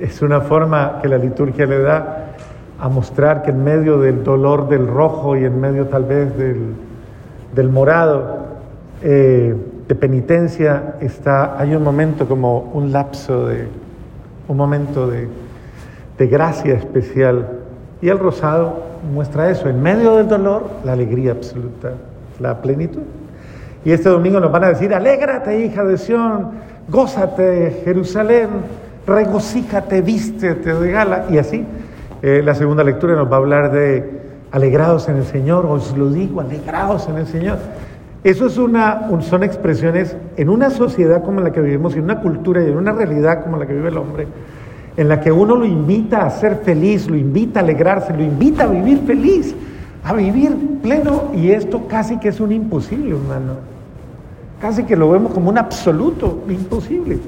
es 0.00 0.22
una 0.22 0.40
forma 0.40 0.98
que 1.02 1.08
la 1.08 1.18
liturgia 1.18 1.66
le 1.66 1.80
da 1.80 2.34
a 2.78 2.88
mostrar 2.88 3.42
que 3.42 3.50
en 3.50 3.64
medio 3.64 3.98
del 3.98 4.22
dolor 4.22 4.68
del 4.68 4.86
rojo 4.86 5.36
y 5.36 5.44
en 5.44 5.60
medio 5.60 5.86
tal 5.86 6.04
vez 6.04 6.36
del, 6.36 6.74
del 7.54 7.68
morado, 7.68 8.46
eh, 9.02 9.54
de 9.88 9.94
penitencia 9.94 10.94
está, 11.00 11.58
hay 11.58 11.74
un 11.74 11.82
momento 11.82 12.28
como 12.28 12.70
un 12.74 12.92
lapso 12.92 13.46
de, 13.46 13.66
un 14.46 14.56
momento 14.56 15.08
de, 15.08 15.28
de 16.18 16.26
gracia 16.26 16.74
especial. 16.74 17.48
Y 18.00 18.08
el 18.08 18.18
rosado 18.18 18.82
muestra 19.12 19.50
eso, 19.50 19.68
en 19.68 19.82
medio 19.82 20.16
del 20.16 20.28
dolor, 20.28 20.68
la 20.84 20.92
alegría 20.92 21.32
absoluta, 21.32 21.92
la 22.38 22.60
plenitud. 22.60 23.02
Y 23.84 23.92
este 23.92 24.08
domingo 24.08 24.38
nos 24.40 24.52
van 24.52 24.64
a 24.64 24.68
decir, 24.68 24.92
alégrate 24.94 25.64
hija 25.64 25.84
de 25.84 25.96
Sión, 25.98 26.50
gózate 26.88 27.82
Jerusalén, 27.84 28.48
regocíjate, 29.08 30.02
vístete 30.02 30.74
de 30.74 30.90
gala. 30.92 31.26
Y 31.30 31.38
así, 31.38 31.64
eh, 32.22 32.42
la 32.44 32.54
segunda 32.54 32.84
lectura 32.84 33.16
nos 33.16 33.30
va 33.30 33.36
a 33.36 33.38
hablar 33.38 33.72
de 33.72 34.18
alegrados 34.52 35.08
en 35.08 35.16
el 35.16 35.24
Señor, 35.24 35.66
os 35.66 35.96
lo 35.96 36.10
digo, 36.10 36.40
alegrados 36.40 37.08
en 37.08 37.16
el 37.16 37.26
Señor. 37.26 37.58
Eso 38.24 38.46
es 38.46 38.58
una, 38.58 39.08
son 39.20 39.44
expresiones 39.44 40.16
en 40.36 40.48
una 40.48 40.70
sociedad 40.70 41.22
como 41.22 41.40
la 41.40 41.52
que 41.52 41.60
vivimos, 41.60 41.94
en 41.94 42.04
una 42.04 42.20
cultura 42.20 42.62
y 42.62 42.66
en 42.66 42.76
una 42.76 42.92
realidad 42.92 43.44
como 43.44 43.56
la 43.56 43.66
que 43.66 43.74
vive 43.74 43.88
el 43.88 43.96
hombre, 43.96 44.26
en 44.96 45.08
la 45.08 45.20
que 45.20 45.30
uno 45.30 45.54
lo 45.54 45.64
invita 45.64 46.26
a 46.26 46.30
ser 46.30 46.56
feliz, 46.56 47.08
lo 47.08 47.16
invita 47.16 47.60
a 47.60 47.62
alegrarse, 47.62 48.12
lo 48.12 48.22
invita 48.22 48.64
a 48.64 48.66
vivir 48.66 48.98
feliz, 49.06 49.54
a 50.02 50.12
vivir 50.14 50.80
pleno, 50.82 51.30
y 51.34 51.50
esto 51.50 51.86
casi 51.86 52.18
que 52.18 52.28
es 52.28 52.40
un 52.40 52.50
imposible, 52.50 53.10
hermano. 53.10 53.54
Casi 54.60 54.82
que 54.82 54.96
lo 54.96 55.10
vemos 55.10 55.32
como 55.32 55.50
un 55.50 55.58
absoluto 55.58 56.42
imposible. 56.48 57.20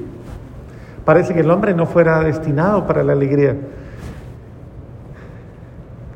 Parece 1.05 1.33
que 1.33 1.39
el 1.39 1.49
hombre 1.49 1.73
no 1.73 1.85
fuera 1.85 2.21
destinado 2.21 2.85
para 2.85 3.03
la 3.03 3.13
alegría. 3.13 3.55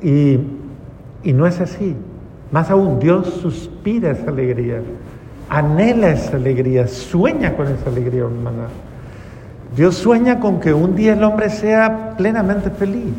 Y, 0.02 0.40
y 1.24 1.34
no 1.34 1.48
es 1.48 1.60
así. 1.60 1.96
Más 2.52 2.70
aún, 2.70 3.00
Dios 3.00 3.28
suspira 3.42 4.12
esa 4.12 4.30
alegría, 4.30 4.82
anhela 5.50 6.10
esa 6.10 6.38
alegría, 6.38 6.88
sueña 6.88 7.56
con 7.56 7.68
esa 7.68 7.90
alegría, 7.90 8.22
hermana. 8.22 8.68
Dios 9.76 9.96
sueña 9.96 10.40
con 10.40 10.60
que 10.60 10.74
un 10.74 10.96
día 10.96 11.14
el 11.14 11.24
hombre 11.24 11.50
sea 11.50 12.14
plenamente 12.16 12.70
feliz. 12.70 13.14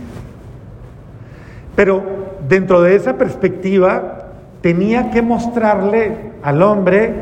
Pero 1.74 2.02
dentro 2.48 2.80
de 2.80 2.94
esa 2.94 3.18
perspectiva 3.18 4.28
tenía 4.62 5.10
que 5.10 5.20
mostrarle 5.20 6.32
al 6.42 6.62
hombre 6.62 7.12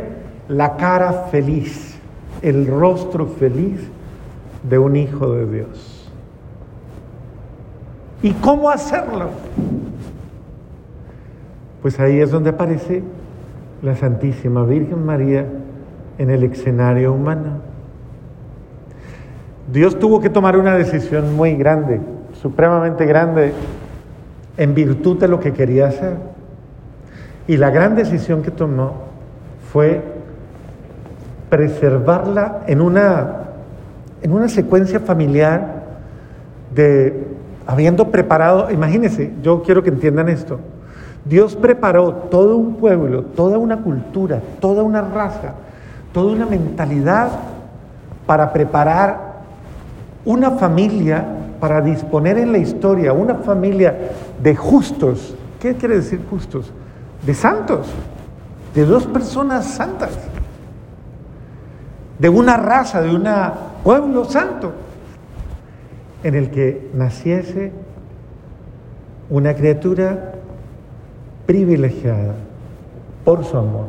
la 0.49 0.77
cara 0.77 1.27
feliz, 1.31 1.97
el 2.43 2.67
rostro 2.67 3.27
feliz 3.27 3.81
de 4.69 4.79
un 4.79 4.97
hijo 4.97 5.33
de 5.33 5.47
Dios. 5.47 6.11
¿Y 8.23 8.33
cómo 8.33 8.71
hacerlo? 8.71 9.31
Pues 11.83 12.01
ahí 12.01 12.21
es 12.21 12.31
donde 12.31 12.51
aparece 12.51 13.03
la 13.83 13.95
Santísima 13.95 14.65
Virgen 14.65 15.05
María 15.05 15.47
en 16.19 16.31
el 16.31 16.43
escenario 16.45 17.13
humano. 17.13 17.59
Dios 19.71 19.99
tuvo 19.99 20.21
que 20.21 20.31
tomar 20.31 20.57
una 20.57 20.75
decisión 20.77 21.37
muy 21.37 21.55
grande, 21.55 22.01
supremamente 22.41 23.05
grande, 23.07 23.53
en 24.57 24.75
virtud 24.75 25.19
de 25.19 25.29
lo 25.29 25.41
que 25.41 25.53
quería 25.53 25.89
hacer. 25.89 26.17
Y 27.47 27.57
la 27.57 27.71
gran 27.71 27.95
decisión 27.95 28.43
que 28.43 28.51
tomó 28.51 28.93
fue 29.73 30.03
preservarla 31.51 32.63
en 32.67 32.81
una, 32.81 33.44
en 34.25 34.33
una 34.33 34.49
secuencia 34.49 35.01
familiar 35.01 35.83
de 36.75 37.27
habiendo 37.67 38.11
preparado, 38.11 38.71
imagínense, 38.71 39.35
yo 39.43 39.63
quiero 39.63 39.83
que 39.83 39.91
entiendan 39.91 40.31
esto, 40.31 40.61
Dios 41.27 41.55
preparó 41.57 42.13
todo 42.31 42.57
un 42.57 42.77
pueblo, 42.77 43.23
toda 43.23 43.59
una 43.59 43.83
cultura, 43.83 44.41
toda 44.61 44.83
una 44.83 45.03
raza, 45.03 45.53
toda 46.15 46.33
una 46.33 46.47
mentalidad 46.47 47.29
para 48.27 48.51
preparar 48.51 49.35
una 50.25 50.53
familia, 50.53 51.27
para 51.61 51.83
disponer 51.83 52.39
en 52.39 52.51
la 52.51 52.59
historia 52.59 53.13
una 53.13 53.35
familia 53.35 53.95
de 54.43 54.57
justos. 54.57 55.35
¿Qué 55.61 55.75
quiere 55.75 55.97
decir 55.97 56.23
justos? 56.31 56.73
De 57.27 57.35
santos, 57.35 57.89
de 58.75 58.87
dos 58.87 59.07
personas 59.07 59.67
santas, 59.67 60.13
de 62.19 62.29
una 62.31 62.57
raza, 62.57 63.03
de 63.03 63.15
un 63.15 63.27
pueblo 63.85 64.25
santo, 64.25 64.73
en 66.25 66.35
el 66.35 66.51
que 66.51 66.91
naciese 66.95 67.71
una 69.29 69.55
criatura 69.55 70.33
privilegiada 71.47 72.35
por 73.25 73.45
su 73.45 73.57
amor 73.57 73.87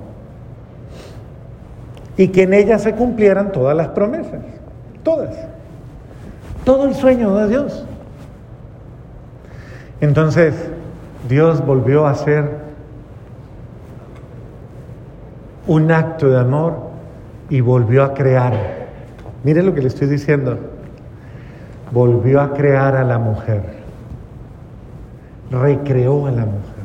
y 2.18 2.28
que 2.30 2.44
en 2.44 2.54
ella 2.54 2.78
se 2.78 2.94
cumplieran 2.94 3.52
todas 3.52 3.76
las 3.76 3.90
promesas, 3.90 4.42
todas, 5.04 5.36
todo 6.64 6.86
el 6.86 6.96
sueño 6.96 7.36
de 7.36 7.48
Dios. 7.48 7.86
Entonces 10.02 10.54
Dios 11.28 11.66
volvió 11.66 12.06
a 12.06 12.12
hacer 12.12 12.66
un 15.68 15.92
acto 15.92 16.30
de 16.30 16.40
amor 16.40 16.76
y 17.50 17.62
volvió 17.62 18.04
a 18.04 18.14
crear. 18.14 18.75
Mire 19.46 19.64
lo 19.64 19.74
que 19.74 19.80
le 19.80 19.88
estoy 19.88 20.10
diciendo. 20.10 20.58
Volvió 21.94 22.42
a 22.42 22.54
crear 22.54 22.98
a 22.98 23.06
la 23.06 23.18
mujer. 23.18 23.62
Recreó 25.50 26.28
a 26.28 26.32
la 26.32 26.46
mujer 26.46 26.76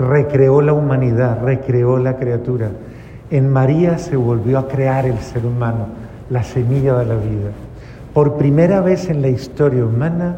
recreó 0.00 0.62
la 0.62 0.72
humanidad, 0.72 1.42
recreó 1.42 1.98
la 1.98 2.16
criatura. 2.16 2.70
En 3.30 3.52
María 3.52 3.98
se 3.98 4.16
volvió 4.16 4.58
a 4.58 4.66
crear 4.66 5.06
el 5.06 5.18
ser 5.18 5.44
humano, 5.44 5.86
la 6.30 6.42
semilla 6.42 6.96
de 6.98 7.06
la 7.06 7.14
vida. 7.14 7.50
Por 8.14 8.36
primera 8.36 8.80
vez 8.80 9.08
en 9.08 9.22
la 9.22 9.28
historia 9.28 9.84
humana 9.84 10.36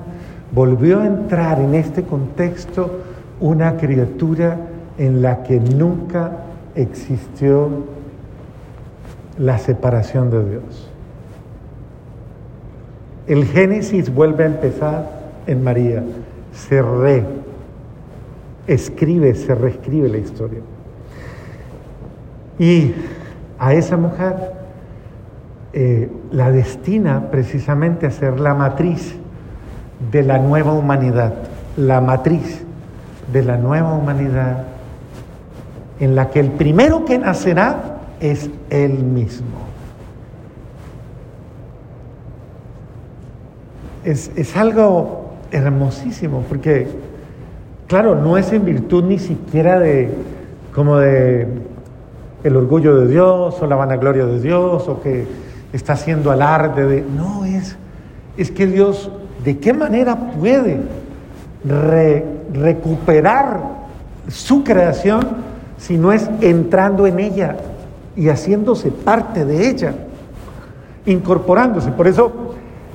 volvió 0.52 1.00
a 1.00 1.07
entrar 1.07 1.61
en 1.61 1.75
este 1.75 2.02
contexto 2.02 3.00
una 3.40 3.76
criatura 3.76 4.59
en 4.99 5.23
la 5.23 5.42
que 5.42 5.59
nunca 5.59 6.33
existió 6.75 7.69
la 9.39 9.59
separación 9.59 10.31
de 10.31 10.51
Dios. 10.51 10.89
el 13.27 13.45
Génesis 13.47 14.12
vuelve 14.12 14.45
a 14.45 14.47
empezar 14.49 15.23
en 15.47 15.62
María. 15.62 16.03
Se 16.53 16.83
reescribe, 18.67 19.35
se 19.35 19.55
reescribe 19.55 20.09
la 20.09 20.19
historia. 20.19 20.61
Y 22.59 22.95
a 23.59 23.75
esa 23.75 23.97
mujer 23.97 24.53
eh, 25.73 26.11
la 26.31 26.51
destina 26.51 27.31
precisamente 27.31 28.07
a 28.07 28.11
ser 28.11 28.39
la 28.41 28.55
matriz 28.55 29.15
de 30.11 30.23
la 30.23 30.39
nueva 30.39 30.73
humanidad, 30.73 31.33
la 31.77 32.01
matriz 32.01 32.62
de 33.33 33.43
la 33.43 33.57
nueva 33.57 33.95
humanidad 33.95 34.65
en 36.01 36.15
la 36.15 36.31
que 36.31 36.41
el 36.41 36.51
primero 36.51 37.05
que 37.05 37.19
nacerá 37.19 37.91
es 38.23 38.49
Él 38.71 39.02
mismo. 39.02 39.49
Es, 44.05 44.57
algo 44.57 45.33
hermosísimo, 45.50 46.45
porque, 46.49 46.87
claro, 47.87 48.14
no 48.14 48.38
es 48.38 48.52
en 48.52 48.64
virtud 48.64 49.05
ni 49.05 49.19
siquiera 49.19 49.79
de, 49.79 50.11
como 50.75 50.97
de 50.99 51.47
el 52.43 52.57
orgullo 52.57 52.97
de 52.97 53.09
Dios 53.09 53.61
o 53.61 53.67
la 53.67 53.76
vanagloria 53.76 54.26
de 54.26 54.41
Dios 54.41 54.88
o 54.88 55.00
que 55.00 55.26
está 55.73 55.93
haciendo 55.93 56.31
alarde 56.31 56.87
de... 56.87 57.02
No, 57.02 57.45
es, 57.45 57.76
es 58.37 58.50
que 58.50 58.67
Dios, 58.67 59.11
¿de 59.45 59.59
qué 59.59 59.73
manera 59.73 60.17
puede 60.17 60.81
recuperar 62.52 63.61
su 64.29 64.64
creación 64.64 65.52
si 65.79 65.97
no 65.97 66.12
es 66.12 66.29
entrando 66.41 67.07
en 67.07 67.21
ella 67.21 67.57
y 68.16 68.28
haciéndose 68.28 68.90
parte 68.90 69.45
de 69.45 69.69
ella, 69.69 69.95
incorporándose. 71.07 71.90
Por 71.92 72.07
eso 72.07 72.52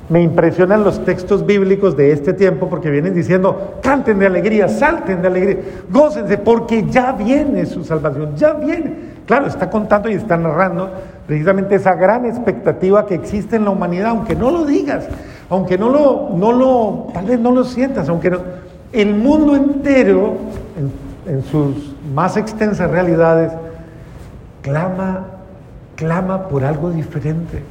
me 0.10 0.22
impresionan 0.22 0.84
los 0.84 1.04
textos 1.04 1.46
bíblicos 1.46 1.98
de 1.98 2.12
este 2.12 2.34
tiempo 2.34 2.70
porque 2.70 2.90
vienen 2.90 3.14
diciendo, 3.14 3.80
canten 3.82 4.20
de 4.20 4.28
alegría, 4.28 4.70
salten 4.70 5.22
de 5.22 5.28
alegría, 5.28 5.58
gócense, 5.92 6.38
porque 6.38 6.86
ya 6.88 7.12
viene 7.12 7.66
su 7.66 7.84
salvación, 7.84 8.36
ya 8.36 8.54
viene. 8.54 9.18
Claro, 9.26 9.48
está 9.48 9.70
contando 9.70 10.10
y 10.10 10.14
está 10.14 10.38
narrando 10.38 10.90
precisamente 11.26 11.76
esa 11.76 11.96
gran 11.96 12.26
expectativa 12.26 13.06
que 13.06 13.16
existe 13.16 13.58
en 13.58 13.66
la 13.66 13.72
humanidad, 13.72 14.12
aunque 14.12 14.36
no 14.36 14.52
lo 14.52 14.66
digas, 14.66 15.06
aunque 15.50 15.78
no 15.78 15.90
lo, 15.90 16.30
no 16.34 16.54
lo 16.54 17.08
tal 17.14 17.26
vez 17.26 17.40
no 17.40 17.52
lo 17.52 17.66
sientas, 17.66 18.08
aunque 18.08 18.30
no, 18.30 18.40
el 18.94 19.14
mundo 19.14 19.56
entero, 19.56 20.36
en 21.26 21.44
sus 21.44 21.94
más 22.14 22.38
extensas 22.38 22.90
realidades, 22.90 23.52
clama, 24.68 25.26
clama 25.96 26.48
por 26.48 26.64
algo 26.64 26.92
diferente. 26.92 27.64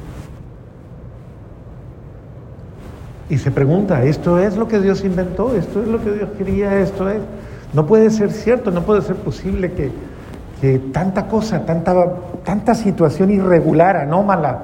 Y 3.29 3.37
se 3.37 3.51
pregunta, 3.51 4.03
¿esto 4.03 4.39
es 4.39 4.55
lo 4.57 4.67
que 4.67 4.79
Dios 4.79 5.03
inventó? 5.03 5.53
¿Esto 5.55 5.81
es 5.81 5.87
lo 5.87 6.01
que 6.01 6.11
Dios 6.11 6.29
quería? 6.37 6.79
¿Esto 6.79 7.09
es? 7.09 7.19
No 7.73 7.85
puede 7.85 8.09
ser 8.09 8.31
cierto, 8.31 8.71
no 8.71 8.81
puede 8.83 9.01
ser 9.01 9.17
posible 9.17 9.73
que, 9.73 9.91
que 10.61 10.79
tanta 10.79 11.27
cosa, 11.27 11.65
tanta, 11.65 11.93
tanta 12.43 12.73
situación 12.73 13.29
irregular, 13.29 13.97
anómala, 13.97 14.59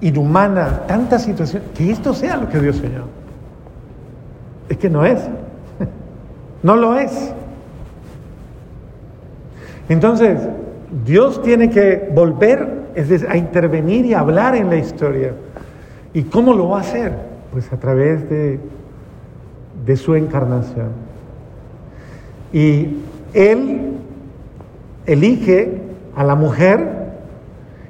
inhumana, 0.00 0.82
tanta 0.86 1.18
situación, 1.18 1.62
que 1.74 1.90
esto 1.90 2.12
sea 2.12 2.36
lo 2.36 2.48
que 2.48 2.58
Dios 2.58 2.76
soñó. 2.76 3.04
Es 4.68 4.76
que 4.76 4.90
no 4.90 5.04
es. 5.04 5.20
No 6.64 6.76
lo 6.76 6.96
es. 6.96 7.32
Entonces, 9.88 10.38
Dios 11.04 11.42
tiene 11.42 11.70
que 11.70 12.10
volver 12.14 12.82
a 13.28 13.36
intervenir 13.36 14.04
y 14.04 14.14
hablar 14.14 14.54
en 14.54 14.68
la 14.68 14.76
historia. 14.76 15.32
¿Y 16.12 16.24
cómo 16.24 16.52
lo 16.52 16.68
va 16.68 16.78
a 16.78 16.80
hacer? 16.82 17.14
Pues 17.50 17.72
a 17.72 17.78
través 17.78 18.28
de, 18.28 18.60
de 19.86 19.96
su 19.96 20.14
encarnación. 20.14 20.90
Y 22.52 22.98
Él 23.32 23.92
elige 25.06 25.80
a 26.14 26.24
la 26.24 26.34
mujer 26.34 27.02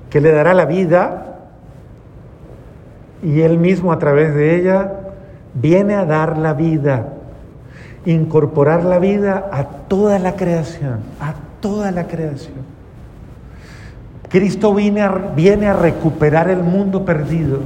que 0.09 0.21
le 0.21 0.31
dará 0.31 0.55
la 0.55 0.67
vida 0.67 1.49
y 3.23 3.41
Él 3.41 3.59
mismo 3.59 3.93
a 3.93 3.99
través 3.99 4.35
de 4.35 4.57
ella 4.57 4.93
viene 5.55 5.95
a 5.95 6.05
dar 6.05 6.39
la 6.39 6.55
vida, 6.55 7.15
incorporar 8.07 8.85
la 8.85 8.99
vida 8.99 9.49
a 9.53 9.65
toda 9.65 10.19
la 10.19 10.37
creación, 10.37 11.01
a 11.21 11.35
toda 11.61 11.91
la 11.91 12.07
creación. 12.07 12.72
Cristo 14.33 14.73
viene 14.73 15.03
a, 15.03 15.75
recuperar 15.75 16.49
el 16.49 16.63
mundo 16.63 17.05
perdido. 17.05 17.59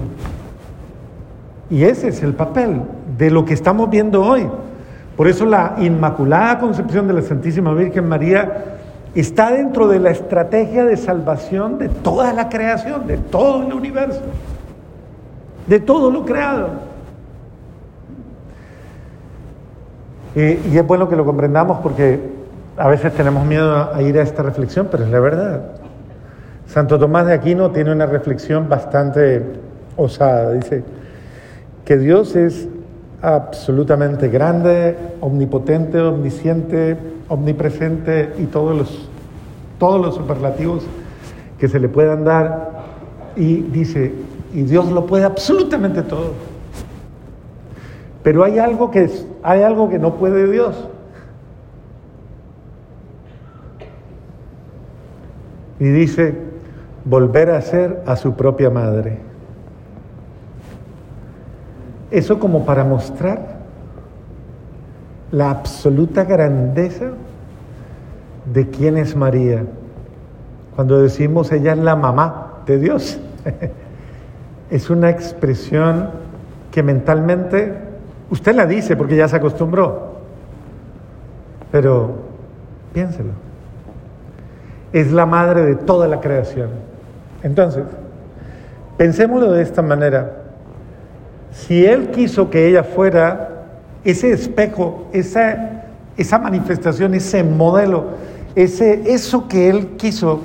Y 1.70 1.84
ese 1.84 2.08
es 2.08 2.24
el 2.24 2.34
papel 2.34 2.82
de 3.16 3.30
lo 3.30 3.44
que 3.44 3.54
estamos 3.54 3.88
viendo 3.88 4.20
hoy. 4.24 4.48
Por 5.16 5.28
eso 5.28 5.46
la 5.46 5.76
Inmaculada 5.78 6.58
Concepción 6.58 7.06
de 7.06 7.14
la 7.14 7.22
Santísima 7.22 7.72
Virgen 7.72 8.08
María 8.08 8.64
está 9.14 9.52
dentro 9.52 9.86
de 9.86 10.00
la 10.00 10.10
estrategia 10.10 10.84
de 10.84 10.96
salvación 10.96 11.78
de 11.78 11.88
toda 11.88 12.32
la 12.32 12.48
creación, 12.48 13.06
de 13.06 13.18
todo 13.18 13.64
el 13.64 13.72
universo, 13.72 14.22
de 15.68 15.78
todo 15.78 16.10
lo 16.10 16.24
creado. 16.24 16.70
Y 20.34 20.76
es 20.76 20.86
bueno 20.86 21.08
que 21.08 21.14
lo 21.14 21.24
comprendamos 21.24 21.78
porque 21.78 22.20
a 22.76 22.88
veces 22.88 23.14
tenemos 23.14 23.46
miedo 23.46 23.94
a 23.94 24.02
ir 24.02 24.18
a 24.18 24.22
esta 24.22 24.42
reflexión, 24.42 24.88
pero 24.90 25.04
es 25.04 25.10
la 25.10 25.20
verdad. 25.20 25.85
Santo 26.66 26.98
Tomás 26.98 27.26
de 27.26 27.32
Aquino 27.32 27.70
tiene 27.70 27.92
una 27.92 28.06
reflexión 28.06 28.68
bastante 28.68 29.42
osada. 29.96 30.52
Dice 30.52 30.82
que 31.84 31.96
Dios 31.96 32.34
es 32.36 32.68
absolutamente 33.22 34.28
grande, 34.28 34.96
omnipotente, 35.20 36.00
omnisciente, 36.00 36.96
omnipresente 37.28 38.34
y 38.38 38.44
todos 38.44 38.76
los, 38.76 39.08
todos 39.78 40.00
los 40.00 40.14
superlativos 40.16 40.84
que 41.58 41.68
se 41.68 41.80
le 41.80 41.88
puedan 41.88 42.24
dar. 42.24 42.84
Y 43.36 43.62
dice, 43.62 44.12
y 44.52 44.62
Dios 44.62 44.90
lo 44.90 45.06
puede 45.06 45.24
absolutamente 45.24 46.02
todo. 46.02 46.32
Pero 48.22 48.42
hay 48.42 48.58
algo 48.58 48.90
que, 48.90 49.08
hay 49.42 49.62
algo 49.62 49.88
que 49.88 49.98
no 49.98 50.14
puede 50.14 50.50
Dios. 50.50 50.88
Y 55.78 55.84
dice, 55.84 56.45
volver 57.06 57.50
a 57.50 57.62
ser 57.62 58.02
a 58.04 58.16
su 58.16 58.34
propia 58.34 58.68
madre. 58.68 59.18
Eso 62.10 62.38
como 62.38 62.66
para 62.66 62.84
mostrar 62.84 63.56
la 65.30 65.50
absoluta 65.50 66.24
grandeza 66.24 67.06
de 68.52 68.68
quién 68.68 68.98
es 68.98 69.16
María. 69.16 69.64
Cuando 70.74 71.00
decimos 71.00 71.50
ella 71.52 71.72
es 71.72 71.78
la 71.78 71.96
mamá 71.96 72.58
de 72.66 72.78
Dios, 72.78 73.18
es 74.70 74.90
una 74.90 75.08
expresión 75.08 76.10
que 76.70 76.82
mentalmente 76.82 77.72
usted 78.30 78.54
la 78.54 78.66
dice 78.66 78.96
porque 78.96 79.16
ya 79.16 79.28
se 79.28 79.36
acostumbró, 79.36 80.16
pero 81.70 82.16
piénselo 82.92 83.46
es 84.92 85.12
la 85.12 85.26
madre 85.26 85.62
de 85.62 85.76
toda 85.76 86.08
la 86.08 86.20
creación. 86.20 86.70
Entonces, 87.46 87.84
pensémoslo 88.96 89.52
de 89.52 89.62
esta 89.62 89.82
manera. 89.82 90.32
Si 91.52 91.86
Él 91.86 92.10
quiso 92.10 92.50
que 92.50 92.68
ella 92.68 92.82
fuera 92.82 93.66
ese 94.04 94.32
espejo, 94.32 95.08
esa, 95.12 95.84
esa 96.16 96.38
manifestación, 96.38 97.14
ese 97.14 97.44
modelo, 97.44 98.06
ese, 98.56 99.12
eso 99.12 99.46
que 99.46 99.70
Él 99.70 99.90
quiso, 99.96 100.40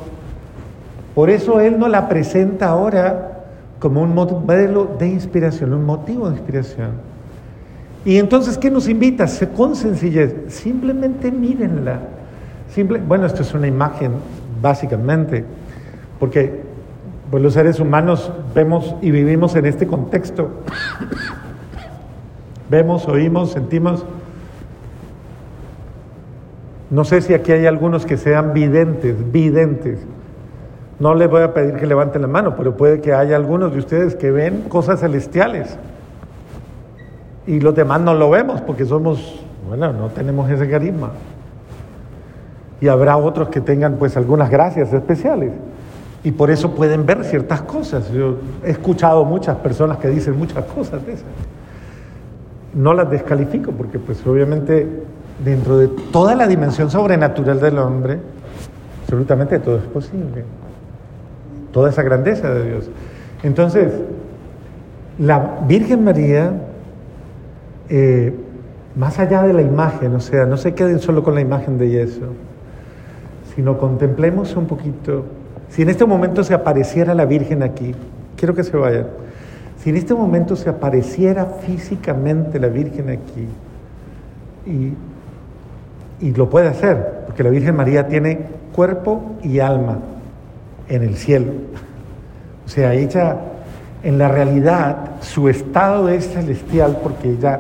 por 1.16 1.30
eso 1.30 1.60
Él 1.60 1.80
no 1.80 1.88
la 1.88 2.08
presenta 2.08 2.68
ahora 2.68 3.46
como 3.80 4.04
un 4.04 4.14
modelo 4.14 4.96
de 5.00 5.08
inspiración, 5.08 5.74
un 5.74 5.84
motivo 5.84 6.30
de 6.30 6.36
inspiración. 6.36 6.92
Y 8.06 8.18
entonces, 8.18 8.58
¿qué 8.58 8.70
nos 8.70 8.88
invita? 8.88 9.26
Con 9.56 9.76
sencillez, 9.76 10.34
simplemente 10.48 11.32
mírenla 11.32 12.00
bueno, 13.08 13.26
esto 13.26 13.42
es 13.42 13.54
una 13.54 13.68
imagen, 13.68 14.14
básicamente, 14.62 15.44
porque 16.20 16.62
pues, 17.32 17.42
los 17.42 17.54
seres 17.54 17.80
humanos 17.80 18.32
vemos 18.54 18.96
y 19.02 19.10
vivimos 19.10 19.56
en 19.56 19.66
este 19.66 19.88
contexto. 19.88 20.50
vemos, 22.70 23.08
oímos, 23.08 23.52
sentimos. 23.52 24.06
No 26.90 27.06
sé 27.06 27.22
si 27.22 27.34
aquí 27.34 27.54
hay 27.54 27.66
algunos 27.66 28.06
que 28.06 28.18
sean 28.18 28.54
videntes, 28.54 29.32
videntes. 29.32 30.00
No 31.00 31.16
les 31.16 31.30
voy 31.30 31.42
a 31.42 31.54
pedir 31.54 31.78
que 31.78 31.88
levanten 31.88 32.22
la 32.22 32.28
mano, 32.28 32.56
pero 32.56 32.76
puede 32.76 33.02
que 33.02 33.14
haya 33.14 33.38
algunos 33.38 33.72
de 33.72 33.80
ustedes 33.80 34.16
que 34.16 34.30
ven 34.30 34.64
cosas 34.68 35.00
celestiales. 35.00 35.78
Y 37.48 37.60
los 37.62 37.74
demás 37.74 38.02
no 38.02 38.14
lo 38.14 38.30
vemos 38.30 38.62
porque 38.62 38.86
somos, 38.86 39.44
bueno, 39.68 39.94
no 39.94 40.10
tenemos 40.10 40.50
ese 40.52 40.70
carisma 40.70 41.12
y 42.82 42.88
habrá 42.88 43.16
otros 43.16 43.50
que 43.50 43.62
tengan 43.62 43.96
pues 43.98 44.18
algunas 44.18 44.50
gracias 44.50 44.92
especiales. 44.92 45.52
Y 46.24 46.32
por 46.32 46.52
eso 46.52 46.76
pueden 46.76 47.06
ver 47.06 47.24
ciertas 47.24 47.62
cosas. 47.64 48.12
Yo 48.12 48.38
he 48.64 48.72
escuchado 48.72 49.26
muchas 49.26 49.58
personas 49.58 49.98
que 49.98 50.08
dicen 50.08 50.38
muchas 50.38 50.66
cosas 50.66 51.06
de 51.06 51.14
esas. 51.14 51.26
No 52.74 52.94
las 52.94 53.10
descalifico 53.10 53.72
porque 53.72 54.00
pues 54.00 54.26
obviamente 54.26 54.88
dentro 55.44 55.78
de 55.78 55.88
toda 55.88 56.36
la 56.36 56.48
dimensión 56.48 56.92
sobrenatural 56.92 57.60
del 57.60 57.80
hombre, 57.80 58.20
absolutamente 59.04 59.60
todo 59.60 59.78
es 59.78 59.84
posible. 59.84 60.44
Toda 61.72 61.90
esa 61.90 62.04
grandeza 62.04 62.54
de 62.54 62.70
Dios. 62.70 62.90
Entonces, 63.44 63.94
la 65.18 65.60
Virgen 65.68 66.04
María, 66.04 66.54
eh, 67.90 68.34
más 68.96 69.20
allá 69.20 69.44
de 69.44 69.54
la 69.54 69.62
imagen, 69.62 70.16
o 70.16 70.20
sea, 70.20 70.46
no 70.46 70.58
se 70.58 70.74
queden 70.74 71.00
solo 71.00 71.24
con 71.24 71.36
la 71.36 71.42
imagen 71.42 71.78
de 71.78 71.90
Yeso, 71.90 72.34
sino 73.56 73.78
contemplemos 73.78 74.56
un 74.56 74.68
poquito, 74.68 75.26
si 75.72 75.82
en 75.82 75.90
este 75.90 76.06
momento 76.06 76.44
se 76.44 76.54
apareciera 76.54 77.16
la 77.16 77.26
Virgen 77.26 77.64
aquí, 77.64 77.96
quiero 78.38 78.54
que 78.54 78.64
se 78.64 78.76
vayan, 78.78 79.08
si 79.82 79.90
en 79.90 79.98
este 79.98 80.14
momento 80.14 80.56
se 80.56 80.70
apareciera 80.70 81.46
físicamente 81.46 82.60
la 82.60 82.68
Virgen 82.68 83.10
aquí, 83.10 83.48
y, 84.66 84.94
y 86.26 86.32
lo 86.34 86.50
puede 86.50 86.68
hacer, 86.68 87.24
porque 87.26 87.44
la 87.44 87.50
Virgen 87.50 87.76
María 87.76 88.08
tiene 88.08 88.40
cuerpo 88.76 89.36
y 89.44 89.60
alma 89.60 90.00
en 90.88 91.04
el 91.04 91.16
cielo. 91.16 91.54
O 92.66 92.70
sea, 92.70 92.94
ella 92.94 93.38
en 94.04 94.18
la 94.18 94.28
realidad 94.28 94.98
su 95.22 95.48
estado 95.50 96.10
es 96.10 96.30
celestial 96.30 97.00
porque 97.02 97.32
ella, 97.32 97.60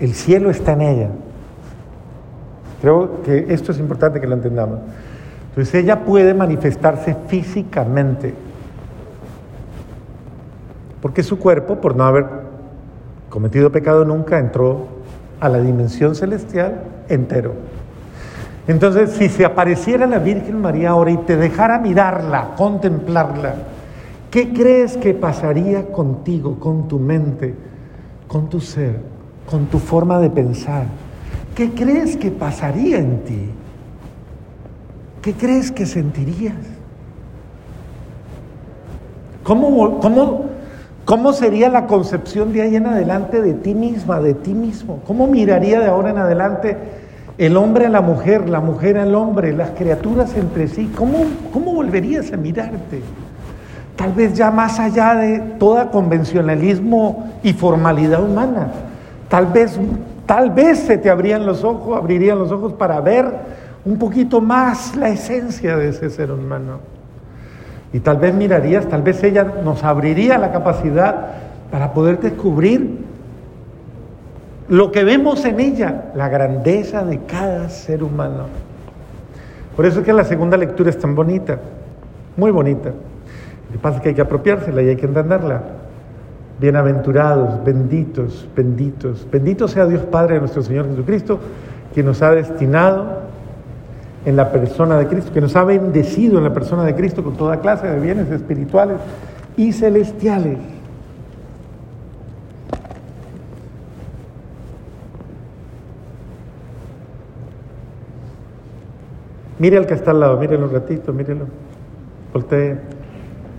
el 0.00 0.14
cielo 0.14 0.50
está 0.50 0.72
en 0.72 0.80
ella. 0.80 1.08
Creo 2.80 3.22
que 3.22 3.46
esto 3.48 3.72
es 3.72 3.78
importante 3.78 4.20
que 4.20 4.26
lo 4.26 4.34
entendamos. 4.34 4.80
Entonces 5.52 5.74
ella 5.74 6.04
puede 6.04 6.34
manifestarse 6.34 7.16
físicamente, 7.28 8.34
porque 11.00 11.22
su 11.22 11.38
cuerpo, 11.38 11.80
por 11.80 11.94
no 11.96 12.04
haber 12.04 12.26
cometido 13.28 13.70
pecado 13.70 14.04
nunca, 14.04 14.38
entró 14.38 14.86
a 15.40 15.48
la 15.48 15.60
dimensión 15.60 16.14
celestial 16.14 16.82
entero. 17.08 17.54
Entonces, 18.66 19.10
si 19.10 19.28
se 19.28 19.44
apareciera 19.44 20.06
la 20.06 20.18
Virgen 20.18 20.60
María 20.60 20.90
ahora 20.90 21.10
y 21.10 21.16
te 21.18 21.36
dejara 21.36 21.78
mirarla, 21.80 22.52
contemplarla, 22.56 23.54
¿Qué 24.32 24.50
crees 24.50 24.96
que 24.96 25.12
pasaría 25.12 25.92
contigo, 25.92 26.58
con 26.58 26.88
tu 26.88 26.98
mente, 26.98 27.54
con 28.26 28.48
tu 28.48 28.62
ser, 28.62 28.98
con 29.44 29.66
tu 29.66 29.78
forma 29.78 30.18
de 30.20 30.30
pensar? 30.30 30.86
¿Qué 31.54 31.72
crees 31.72 32.16
que 32.16 32.30
pasaría 32.30 32.96
en 32.96 33.24
ti? 33.24 33.50
¿Qué 35.22 35.32
crees 35.34 35.72
que 35.72 35.86
sentirías? 35.86 36.54
¿Cómo, 39.44 40.00
cómo, 40.00 40.46
cómo 41.04 41.32
sería 41.32 41.68
la 41.68 41.86
concepción 41.86 42.52
de 42.52 42.62
ahí 42.62 42.76
en 42.76 42.86
adelante 42.86 43.40
de 43.40 43.54
ti 43.54 43.74
misma, 43.74 44.20
de 44.20 44.34
ti 44.34 44.52
mismo? 44.52 45.00
¿Cómo 45.06 45.26
miraría 45.26 45.80
de 45.80 45.86
ahora 45.86 46.10
en 46.10 46.18
adelante 46.18 46.76
el 47.38 47.56
hombre 47.56 47.86
a 47.86 47.88
la 47.88 48.00
mujer, 48.00 48.48
la 48.48 48.60
mujer 48.60 48.98
al 48.98 49.14
hombre, 49.14 49.52
las 49.52 49.70
criaturas 49.70 50.36
entre 50.36 50.68
sí? 50.68 50.92
¿Cómo, 50.96 51.24
cómo 51.52 51.72
volverías 51.72 52.32
a 52.32 52.36
mirarte? 52.36 53.02
tal 53.96 54.12
vez 54.12 54.34
ya 54.34 54.50
más 54.50 54.80
allá 54.80 55.14
de 55.14 55.38
toda 55.58 55.90
convencionalismo 55.90 57.30
y 57.42 57.52
formalidad 57.52 58.22
humana. 58.22 58.68
Tal 59.28 59.46
vez, 59.46 59.78
tal 60.26 60.50
vez 60.50 60.80
se 60.80 60.98
te 60.98 61.08
abrían 61.08 61.46
los 61.46 61.62
ojos, 61.62 61.96
abrirían 61.96 62.38
los 62.38 62.50
ojos 62.50 62.72
para 62.72 63.00
ver 63.00 63.32
un 63.84 63.98
poquito 63.98 64.40
más 64.40 64.96
la 64.96 65.08
esencia 65.08 65.76
de 65.76 65.88
ese 65.88 66.10
ser 66.10 66.30
humano. 66.30 66.80
Y 67.92 68.00
tal 68.00 68.16
vez 68.16 68.34
mirarías, 68.34 68.88
tal 68.88 69.02
vez 69.02 69.22
ella 69.22 69.44
nos 69.64 69.84
abriría 69.84 70.38
la 70.38 70.52
capacidad 70.52 71.26
para 71.70 71.92
poder 71.92 72.20
descubrir 72.20 73.02
lo 74.68 74.92
que 74.92 75.04
vemos 75.04 75.44
en 75.44 75.60
ella, 75.60 76.12
la 76.14 76.28
grandeza 76.28 77.04
de 77.04 77.18
cada 77.20 77.68
ser 77.68 78.02
humano. 78.02 78.46
Por 79.76 79.84
eso 79.84 80.00
es 80.00 80.06
que 80.06 80.12
la 80.12 80.24
segunda 80.24 80.56
lectura 80.56 80.90
es 80.90 80.98
tan 80.98 81.14
bonita, 81.14 81.58
muy 82.36 82.50
bonita. 82.50 82.90
Lo 82.90 83.72
que 83.72 83.78
pasa 83.78 83.96
es 83.96 84.02
que 84.02 84.08
hay 84.10 84.14
que 84.14 84.22
apropiársela 84.22 84.82
y 84.82 84.88
hay 84.88 84.96
que 84.96 85.06
entenderla. 85.06 85.62
Bienaventurados, 86.60 87.64
benditos, 87.64 88.48
benditos. 88.54 89.26
Bendito 89.30 89.66
sea 89.66 89.86
Dios 89.86 90.02
Padre 90.02 90.34
de 90.34 90.40
nuestro 90.40 90.62
Señor 90.62 90.88
Jesucristo, 90.88 91.40
que 91.94 92.02
nos 92.02 92.22
ha 92.22 92.30
destinado 92.30 93.22
en 94.24 94.36
la 94.36 94.52
persona 94.52 94.98
de 94.98 95.06
Cristo, 95.06 95.32
que 95.32 95.40
nos 95.40 95.56
ha 95.56 95.64
bendecido 95.64 96.38
en 96.38 96.44
la 96.44 96.54
persona 96.54 96.84
de 96.84 96.94
Cristo 96.94 97.24
con 97.24 97.36
toda 97.36 97.60
clase 97.60 97.88
de 97.88 97.98
bienes 97.98 98.30
espirituales 98.30 98.98
y 99.56 99.72
celestiales. 99.72 100.58
Mire 109.58 109.76
al 109.76 109.86
que 109.86 109.94
está 109.94 110.10
al 110.10 110.20
lado, 110.20 110.38
mírelo 110.38 110.66
un 110.66 110.72
ratito, 110.72 111.12
mírelo. 111.12 111.46
Voltee. 112.32 112.76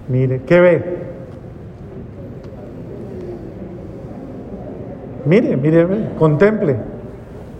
Mire, 0.10 0.41
¿qué 0.45 0.60
ve? 0.60 0.97
Mire, 5.26 5.56
mire, 5.56 5.88
contemple. 6.19 6.76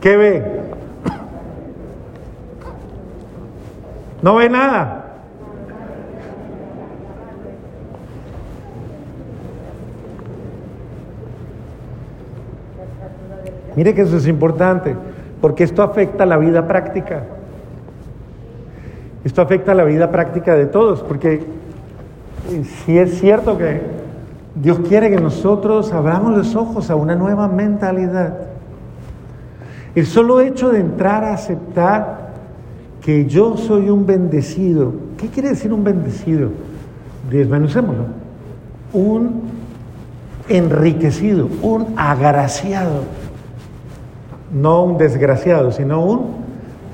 ¿Qué 0.02 0.18
ve? 0.18 0.44
No 4.23 4.36
ve 4.36 4.49
nada. 4.49 5.01
Mire 13.75 13.93
que 13.93 14.03
eso 14.03 14.15
es 14.15 14.27
importante, 14.27 14.95
porque 15.41 15.65
esto 15.65 15.83
afecta 15.83 16.25
la 16.25 16.38
vida 16.38 16.65
práctica. 16.65 17.23
Esto 19.25 19.41
afecta 19.41 19.73
la 19.73 19.83
vida 19.83 20.09
práctica 20.09 20.55
de 20.55 20.67
todos, 20.67 21.01
porque 21.03 21.45
si 22.86 22.97
es 22.97 23.19
cierto 23.19 23.57
que 23.57 23.81
Dios 24.55 24.79
quiere 24.88 25.09
que 25.09 25.19
nosotros 25.19 25.91
abramos 25.91 26.38
los 26.38 26.55
ojos 26.55 26.89
a 26.89 26.95
una 26.95 27.15
nueva 27.15 27.49
mentalidad. 27.49 28.38
El 29.95 30.05
solo 30.05 30.39
hecho 30.39 30.69
de 30.69 30.79
entrar 30.79 31.25
a 31.25 31.33
aceptar 31.33 32.22
que 33.04 33.26
yo 33.26 33.58
soy 33.58 33.89
un 33.89 34.06
bendecido, 34.06 34.94
¿qué 35.18 35.28
quiere 35.28 35.50
decir 35.50 35.74
un 35.74 35.84
bendecido? 35.84 36.50
Desmenucémoslo. 37.30 38.06
Un 38.94 39.42
enriquecido, 40.48 41.50
un 41.62 41.88
agraciado, 41.98 43.04
no 44.54 44.84
un 44.84 44.98
desgraciado, 44.98 45.72
sino 45.72 46.06
un 46.06 46.44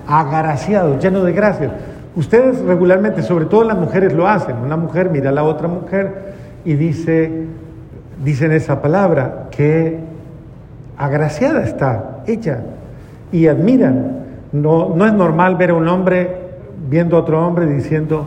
agraciado, 0.08 0.98
lleno 0.98 1.24
de 1.24 1.32
gracias. 1.32 1.72
Ustedes 2.16 2.60
regularmente, 2.62 3.22
sobre 3.22 3.46
todo 3.46 3.64
las 3.64 3.78
mujeres, 3.78 4.12
lo 4.14 4.28
hacen. 4.28 4.58
Una 4.58 4.78
mujer 4.78 5.12
mira 5.12 5.30
a 5.30 5.34
la 5.34 5.44
otra 5.44 5.68
mujer 5.68 6.34
y 6.66 6.74
dice, 6.74 7.46
dicen 8.24 8.52
esa 8.52 8.82
palabra, 8.82 9.48
que 9.52 10.00
agraciada 10.98 11.64
está 11.64 12.24
ella. 12.26 12.64
Y 13.32 13.46
admiran. 13.46 14.19
No, 14.52 14.96
no 14.96 15.06
es 15.06 15.14
normal 15.14 15.56
ver 15.56 15.70
a 15.72 15.76
un 15.76 15.88
hombre 15.88 16.38
viendo 16.90 17.18
a 17.18 17.20
otro 17.20 17.46
hombre 17.46 17.68
diciendo 17.68 18.26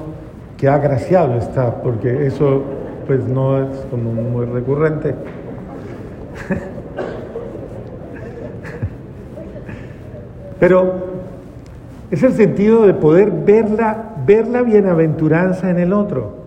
que 0.56 0.68
agraciado 0.68 1.36
está, 1.36 1.82
porque 1.82 2.26
eso 2.26 2.62
pues 3.06 3.26
no 3.26 3.58
es 3.60 3.76
como 3.90 4.12
muy 4.12 4.46
recurrente. 4.46 5.14
Pero 10.60 10.94
es 12.10 12.22
el 12.22 12.34
sentido 12.34 12.86
de 12.86 12.94
poder 12.94 13.32
ver 13.32 13.68
la 13.70 14.62
bienaventuranza 14.62 15.68
en 15.70 15.80
el 15.80 15.92
otro. 15.92 16.42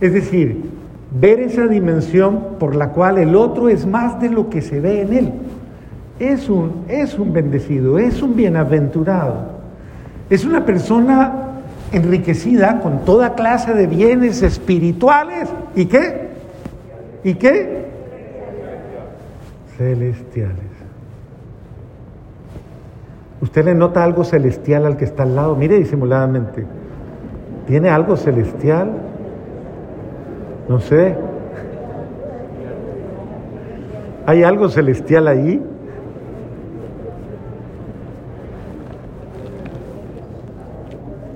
Es 0.00 0.14
decir, 0.14 0.70
ver 1.10 1.40
esa 1.40 1.66
dimensión 1.66 2.40
por 2.58 2.76
la 2.76 2.90
cual 2.90 3.18
el 3.18 3.34
otro 3.34 3.68
es 3.68 3.86
más 3.86 4.20
de 4.20 4.30
lo 4.30 4.48
que 4.48 4.62
se 4.62 4.80
ve 4.80 5.02
en 5.02 5.12
él. 5.12 5.32
Es 6.20 6.50
un, 6.50 6.84
es 6.86 7.18
un 7.18 7.32
bendecido, 7.32 7.98
es 7.98 8.22
un 8.22 8.36
bienaventurado. 8.36 9.58
Es 10.28 10.44
una 10.44 10.66
persona 10.66 11.32
enriquecida 11.92 12.80
con 12.80 13.06
toda 13.06 13.34
clase 13.34 13.72
de 13.72 13.86
bienes 13.86 14.42
espirituales. 14.42 15.48
¿Y 15.74 15.86
qué? 15.86 16.28
¿Y 17.24 17.34
qué? 17.34 17.86
Celestiales. 19.78 20.70
Usted 23.40 23.64
le 23.64 23.74
nota 23.74 24.04
algo 24.04 24.22
celestial 24.22 24.84
al 24.84 24.98
que 24.98 25.06
está 25.06 25.22
al 25.22 25.34
lado. 25.34 25.56
Mire 25.56 25.78
disimuladamente. 25.78 26.66
¿Tiene 27.66 27.88
algo 27.88 28.18
celestial? 28.18 28.90
No 30.68 30.80
sé. 30.80 31.16
¿Hay 34.26 34.42
algo 34.42 34.68
celestial 34.68 35.26
ahí? 35.26 35.69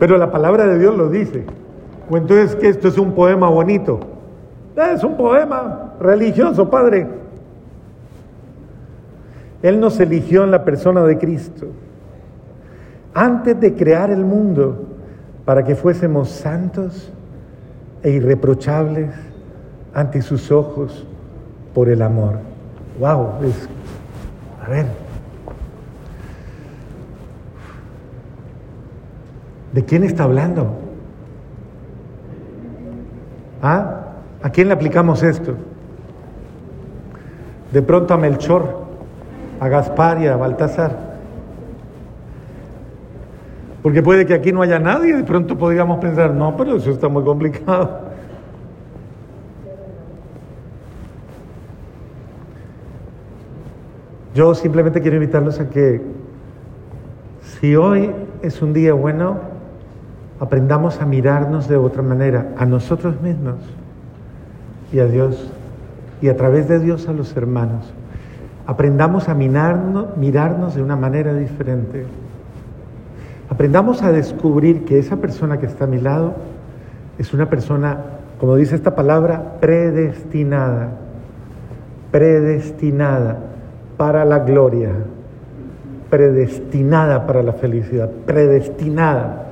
Pero 0.05 0.19
la 0.19 0.31
palabra 0.31 0.67
de 0.67 0.79
Dios 0.79 0.95
lo 0.95 1.09
dice. 1.09 1.45
O 2.11 2.19
entonces 2.19 2.55
que 2.57 2.69
esto 2.69 2.89
es 2.89 2.99
un 2.99 3.13
poema 3.13 3.49
bonito. 3.49 4.01
Es 4.77 5.03
un 5.03 5.17
poema 5.17 5.95
religioso, 5.99 6.69
Padre. 6.69 7.09
Él 9.63 9.81
nos 9.81 9.99
eligió 10.01 10.45
en 10.45 10.51
la 10.51 10.63
persona 10.63 11.03
de 11.05 11.17
Cristo. 11.17 11.69
Antes 13.15 13.59
de 13.59 13.73
crear 13.73 14.11
el 14.11 14.27
mundo, 14.27 14.89
para 15.47 15.65
que 15.65 15.75
fuésemos 15.75 16.29
santos 16.29 17.11
e 18.03 18.11
irreprochables 18.11 19.09
ante 19.95 20.21
sus 20.21 20.53
ojos 20.53 21.07
por 21.73 21.89
el 21.89 22.03
amor. 22.03 22.41
Wow, 23.01 23.43
es, 23.43 23.71
a 24.63 24.69
ver. 24.69 25.04
¿De 29.75 29.85
quién 29.85 30.05
está 30.05 30.23
hablando? 30.23 30.69
¿Ah? 33.61 34.03
¿A 34.41 34.51
quién 34.51 34.69
le 34.69 34.75
aplicamos 34.75 35.25
esto? 35.25 35.57
De 37.73 37.83
pronto 37.83 38.15
a 38.15 38.17
Melchor, 38.17 38.85
a 39.59 39.69
Gaspar 39.69 40.23
y 40.23 40.29
a 40.29 40.37
Baltasar. 40.37 40.97
Porque 43.83 44.01
puede 44.01 44.25
que 44.27 44.35
aquí 44.35 44.53
no 44.53 44.63
haya 44.63 44.79
nadie, 44.79 45.17
de 45.17 45.25
pronto 45.25 45.59
podríamos 45.59 45.99
pensar, 45.99 46.33
no, 46.33 46.57
pero 46.57 46.77
eso 46.77 46.93
está 46.93 47.09
muy 47.09 47.25
complicado. 47.25 48.03
Yo 54.37 54.55
simplemente 54.55 55.01
quiero 55.01 55.17
invitarlos 55.17 55.59
a 55.59 55.69
que 55.69 56.01
si 57.41 57.75
hoy 57.75 58.13
es 58.41 58.63
un 58.63 58.73
día 58.73 58.93
bueno, 58.93 59.54
aprendamos 60.41 61.01
a 61.01 61.07
mirarnos 61.07 61.69
de 61.69 61.77
otra 61.77 62.03
manera, 62.03 62.49
a 62.57 62.67
nosotros 62.67 63.21
mismos 63.21 63.57
y 64.93 64.99
a 64.99 65.07
Dios, 65.07 65.51
y 66.21 66.29
a 66.29 66.37
través 66.37 66.69
de 66.69 66.81
Dios 66.81 67.09
a 67.09 67.13
los 67.13 67.37
hermanos. 67.37 67.93
Aprendamos 68.67 69.29
a 69.29 69.35
mirarnos, 69.35 70.17
mirarnos 70.17 70.75
de 70.75 70.83
una 70.83 70.97
manera 70.97 71.35
diferente. 71.35 72.07
Aprendamos 73.51 74.03
a 74.03 74.11
descubrir 74.11 74.85
que 74.85 74.99
esa 74.99 75.17
persona 75.17 75.59
que 75.59 75.67
está 75.67 75.85
a 75.85 75.89
mi 75.89 76.01
lado 76.01 76.35
es 77.19 77.33
una 77.35 77.49
persona, 77.49 77.99
como 78.41 78.57
dice 78.57 78.75
esta 78.75 78.95
palabra, 78.95 79.59
predestinada, 79.61 80.89
predestinada 82.11 83.39
para 83.97 84.25
la 84.25 84.41
gloria, 84.41 84.91
predestinada 86.11 87.27
para 87.27 87.43
la 87.43 87.53
felicidad, 87.53 88.11
predestinada 88.25 89.44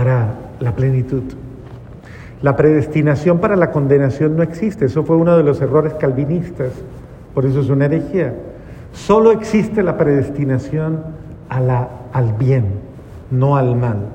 para 0.00 0.32
la 0.60 0.74
plenitud. 0.74 1.24
La 2.40 2.56
predestinación 2.56 3.38
para 3.38 3.54
la 3.54 3.70
condenación 3.70 4.34
no 4.34 4.42
existe, 4.42 4.86
eso 4.86 5.04
fue 5.04 5.16
uno 5.16 5.36
de 5.36 5.42
los 5.42 5.60
errores 5.60 5.92
calvinistas, 5.92 6.72
por 7.34 7.44
eso 7.44 7.60
es 7.60 7.68
una 7.68 7.84
herejía. 7.84 8.32
Solo 8.94 9.30
existe 9.30 9.82
la 9.82 9.98
predestinación 9.98 11.04
a 11.50 11.60
la, 11.60 11.88
al 12.14 12.32
bien 12.32 12.64
no 13.30 13.56
al 13.56 13.76
mal. 13.76 14.06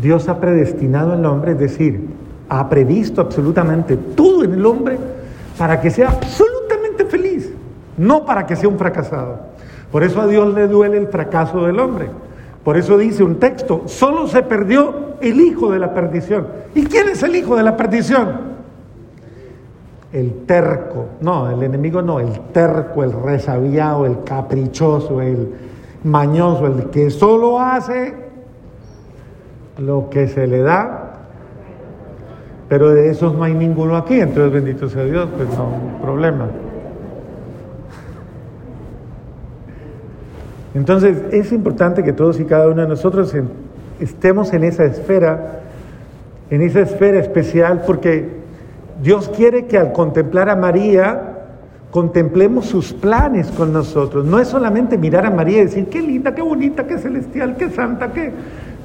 Dios 0.00 0.30
ha 0.30 0.40
predestinado 0.40 1.12
al 1.12 1.26
hombre, 1.26 1.52
es 1.52 1.58
decir, 1.58 2.08
ha 2.48 2.66
previsto 2.70 3.20
absolutamente 3.20 3.98
todo 3.98 4.42
en 4.42 4.54
el 4.54 4.64
hombre 4.64 4.96
para 5.58 5.82
que 5.82 5.90
sea 5.90 6.08
absolutamente 6.08 7.04
feliz, 7.04 7.52
no 7.98 8.24
para 8.24 8.46
que 8.46 8.56
sea 8.56 8.70
un 8.70 8.78
fracasado. 8.78 9.38
Por 9.90 10.02
eso 10.02 10.22
a 10.22 10.26
Dios 10.26 10.54
le 10.54 10.66
duele 10.66 10.96
el 10.96 11.08
fracaso 11.08 11.66
del 11.66 11.78
hombre. 11.78 12.08
Por 12.64 12.76
eso 12.76 12.96
dice 12.96 13.24
un 13.24 13.36
texto, 13.36 13.82
solo 13.86 14.28
se 14.28 14.42
perdió 14.42 15.16
el 15.20 15.40
hijo 15.40 15.70
de 15.72 15.78
la 15.78 15.92
perdición. 15.94 16.46
¿Y 16.74 16.84
quién 16.84 17.08
es 17.08 17.22
el 17.22 17.34
hijo 17.34 17.56
de 17.56 17.62
la 17.62 17.76
perdición? 17.76 18.52
El 20.12 20.44
terco, 20.46 21.06
no, 21.20 21.50
el 21.50 21.62
enemigo 21.62 22.02
no, 22.02 22.20
el 22.20 22.38
terco, 22.52 23.02
el 23.02 23.12
resabiado, 23.12 24.04
el 24.06 24.22
caprichoso, 24.24 25.22
el, 25.22 25.48
mañoso, 26.04 26.66
el 26.66 26.90
que 26.90 27.10
solo 27.10 27.60
hace 27.60 28.14
lo 29.78 30.10
que 30.10 30.28
se 30.28 30.46
le 30.46 30.62
da, 30.62 31.14
pero 32.68 32.90
de 32.90 33.10
esos 33.10 33.34
no 33.34 33.44
hay 33.44 33.54
ninguno 33.54 33.96
aquí, 33.96 34.20
entonces 34.20 34.52
bendito 34.52 34.88
sea 34.88 35.04
Dios, 35.04 35.28
pues 35.36 35.48
no 35.56 36.00
problema. 36.02 36.48
Entonces 40.74 41.18
es 41.32 41.52
importante 41.52 42.02
que 42.02 42.12
todos 42.12 42.40
y 42.40 42.44
cada 42.44 42.68
uno 42.68 42.82
de 42.82 42.88
nosotros 42.88 43.34
estemos 44.00 44.52
en 44.52 44.64
esa 44.64 44.84
esfera, 44.84 45.60
en 46.50 46.62
esa 46.62 46.80
esfera 46.80 47.18
especial, 47.18 47.82
porque 47.86 48.28
Dios 49.02 49.28
quiere 49.28 49.66
que 49.66 49.78
al 49.78 49.92
contemplar 49.92 50.48
a 50.48 50.56
María, 50.56 51.32
contemplemos 51.90 52.66
sus 52.66 52.92
planes 52.92 53.48
con 53.50 53.72
nosotros. 53.72 54.24
No 54.24 54.38
es 54.38 54.48
solamente 54.48 54.96
mirar 54.96 55.26
a 55.26 55.30
María 55.30 55.58
y 55.58 55.64
decir, 55.66 55.86
qué 55.86 56.00
linda, 56.00 56.34
qué 56.34 56.40
bonita, 56.40 56.86
qué 56.86 56.98
celestial, 56.98 57.56
qué 57.56 57.70
santa, 57.70 58.12
qué... 58.12 58.32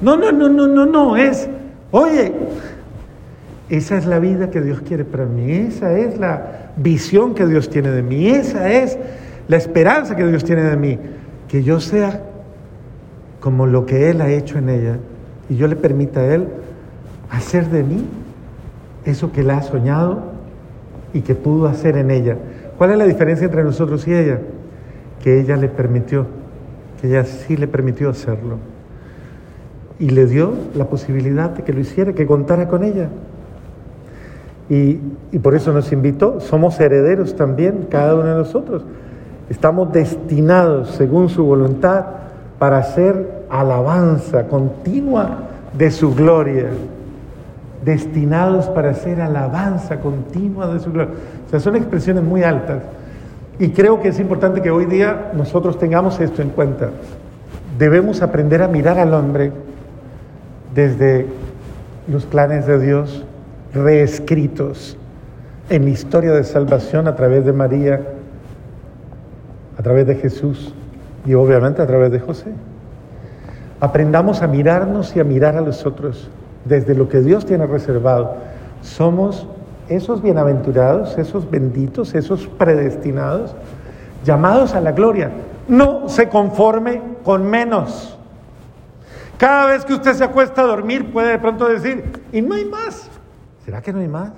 No, 0.00 0.16
no, 0.16 0.30
no, 0.30 0.48
no, 0.48 0.68
no, 0.68 0.86
no, 0.86 1.16
es, 1.16 1.48
oye, 1.90 2.32
esa 3.68 3.96
es 3.96 4.06
la 4.06 4.18
vida 4.18 4.50
que 4.50 4.60
Dios 4.60 4.80
quiere 4.82 5.04
para 5.04 5.24
mí, 5.24 5.50
esa 5.50 5.98
es 5.98 6.18
la 6.18 6.70
visión 6.76 7.34
que 7.34 7.46
Dios 7.46 7.68
tiene 7.68 7.90
de 7.90 8.02
mí, 8.02 8.28
esa 8.28 8.70
es 8.70 8.98
la 9.48 9.56
esperanza 9.56 10.14
que 10.14 10.26
Dios 10.26 10.44
tiene 10.44 10.62
de 10.62 10.76
mí, 10.76 10.98
que 11.48 11.62
yo 11.62 11.80
sea 11.80 12.22
como 13.40 13.66
lo 13.66 13.86
que 13.86 14.10
Él 14.10 14.20
ha 14.20 14.30
hecho 14.30 14.58
en 14.58 14.68
ella 14.68 14.98
y 15.48 15.56
yo 15.56 15.66
le 15.66 15.76
permita 15.76 16.20
a 16.20 16.34
Él 16.34 16.48
hacer 17.30 17.68
de 17.68 17.82
mí 17.82 18.04
eso 19.04 19.32
que 19.32 19.40
Él 19.40 19.50
ha 19.50 19.62
soñado 19.62 20.22
y 21.12 21.22
que 21.22 21.34
pudo 21.34 21.66
hacer 21.66 21.96
en 21.96 22.10
ella. 22.10 22.36
¿Cuál 22.76 22.92
es 22.92 22.98
la 22.98 23.06
diferencia 23.06 23.46
entre 23.46 23.64
nosotros 23.64 24.06
y 24.06 24.14
ella? 24.14 24.40
Que 25.22 25.40
ella 25.40 25.56
le 25.56 25.68
permitió, 25.68 26.26
que 27.00 27.08
ella 27.08 27.24
sí 27.24 27.56
le 27.56 27.66
permitió 27.66 28.10
hacerlo. 28.10 28.58
Y 29.98 30.10
le 30.10 30.26
dio 30.26 30.52
la 30.76 30.84
posibilidad 30.84 31.50
de 31.50 31.64
que 31.64 31.72
lo 31.72 31.80
hiciera, 31.80 32.12
que 32.12 32.26
contara 32.26 32.68
con 32.68 32.84
ella. 32.84 33.08
Y, 34.68 35.00
y 35.32 35.38
por 35.42 35.54
eso 35.54 35.72
nos 35.72 35.90
invitó. 35.90 36.40
Somos 36.40 36.78
herederos 36.78 37.34
también, 37.34 37.86
cada 37.90 38.14
uno 38.14 38.26
de 38.26 38.34
nosotros. 38.34 38.84
Estamos 39.50 39.92
destinados, 39.92 40.90
según 40.90 41.28
su 41.28 41.44
voluntad, 41.44 42.04
para 42.58 42.78
hacer 42.78 43.44
alabanza 43.50 44.46
continua 44.48 45.38
de 45.76 45.90
su 45.90 46.14
gloria 46.14 46.68
destinados 47.84 48.66
para 48.66 48.90
hacer 48.90 49.20
alabanza 49.20 50.00
continua 50.00 50.72
de 50.72 50.80
su 50.80 50.92
gloria. 50.92 51.14
O 51.46 51.50
sea, 51.50 51.60
son 51.60 51.76
expresiones 51.76 52.22
muy 52.22 52.42
altas. 52.42 52.82
Y 53.58 53.70
creo 53.70 54.00
que 54.00 54.08
es 54.08 54.20
importante 54.20 54.62
que 54.62 54.70
hoy 54.70 54.84
día 54.84 55.32
nosotros 55.34 55.78
tengamos 55.78 56.20
esto 56.20 56.42
en 56.42 56.50
cuenta. 56.50 56.90
Debemos 57.78 58.22
aprender 58.22 58.62
a 58.62 58.68
mirar 58.68 58.98
al 58.98 59.14
hombre 59.14 59.52
desde 60.74 61.26
los 62.08 62.24
planes 62.24 62.66
de 62.66 62.78
Dios 62.78 63.24
reescritos 63.74 64.96
en 65.70 65.84
la 65.84 65.90
historia 65.90 66.32
de 66.32 66.44
salvación 66.44 67.08
a 67.08 67.16
través 67.16 67.44
de 67.44 67.52
María, 67.52 68.00
a 69.78 69.82
través 69.82 70.06
de 70.06 70.16
Jesús 70.16 70.74
y 71.24 71.34
obviamente 71.34 71.80
a 71.80 71.86
través 71.86 72.10
de 72.10 72.18
José. 72.18 72.52
Aprendamos 73.80 74.42
a 74.42 74.48
mirarnos 74.48 75.14
y 75.14 75.20
a 75.20 75.24
mirar 75.24 75.56
a 75.56 75.60
los 75.60 75.86
otros 75.86 76.28
desde 76.64 76.94
lo 76.94 77.08
que 77.08 77.20
Dios 77.20 77.46
tiene 77.46 77.64
reservado. 77.64 78.34
Somos 78.82 79.46
esos 79.88 80.20
bienaventurados, 80.20 81.16
esos 81.16 81.48
benditos, 81.48 82.14
esos 82.14 82.48
predestinados, 82.48 83.54
llamados 84.24 84.74
a 84.74 84.80
la 84.80 84.92
gloria. 84.92 85.30
No 85.68 86.08
se 86.08 86.28
conforme 86.28 87.00
con 87.22 87.48
menos. 87.48 88.18
Cada 89.38 89.66
vez 89.66 89.84
que 89.84 89.94
usted 89.94 90.14
se 90.14 90.24
acuesta 90.24 90.62
a 90.62 90.66
dormir 90.66 91.12
puede 91.12 91.30
de 91.30 91.38
pronto 91.38 91.68
decir, 91.68 92.20
y 92.32 92.42
no 92.42 92.56
hay 92.56 92.64
más. 92.64 93.08
¿Será 93.64 93.80
que 93.80 93.92
no 93.92 94.00
hay 94.00 94.08
más? 94.08 94.32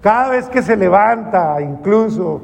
Cada 0.00 0.30
vez 0.30 0.48
que 0.48 0.62
se 0.62 0.76
levanta, 0.76 1.60
incluso 1.60 2.42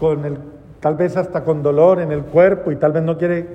con 0.00 0.24
el, 0.24 0.38
tal 0.80 0.96
vez 0.96 1.16
hasta 1.16 1.44
con 1.44 1.62
dolor 1.62 2.00
en 2.00 2.10
el 2.10 2.22
cuerpo 2.22 2.72
y 2.72 2.76
tal 2.76 2.92
vez 2.92 3.02
no 3.02 3.18
quiere, 3.18 3.46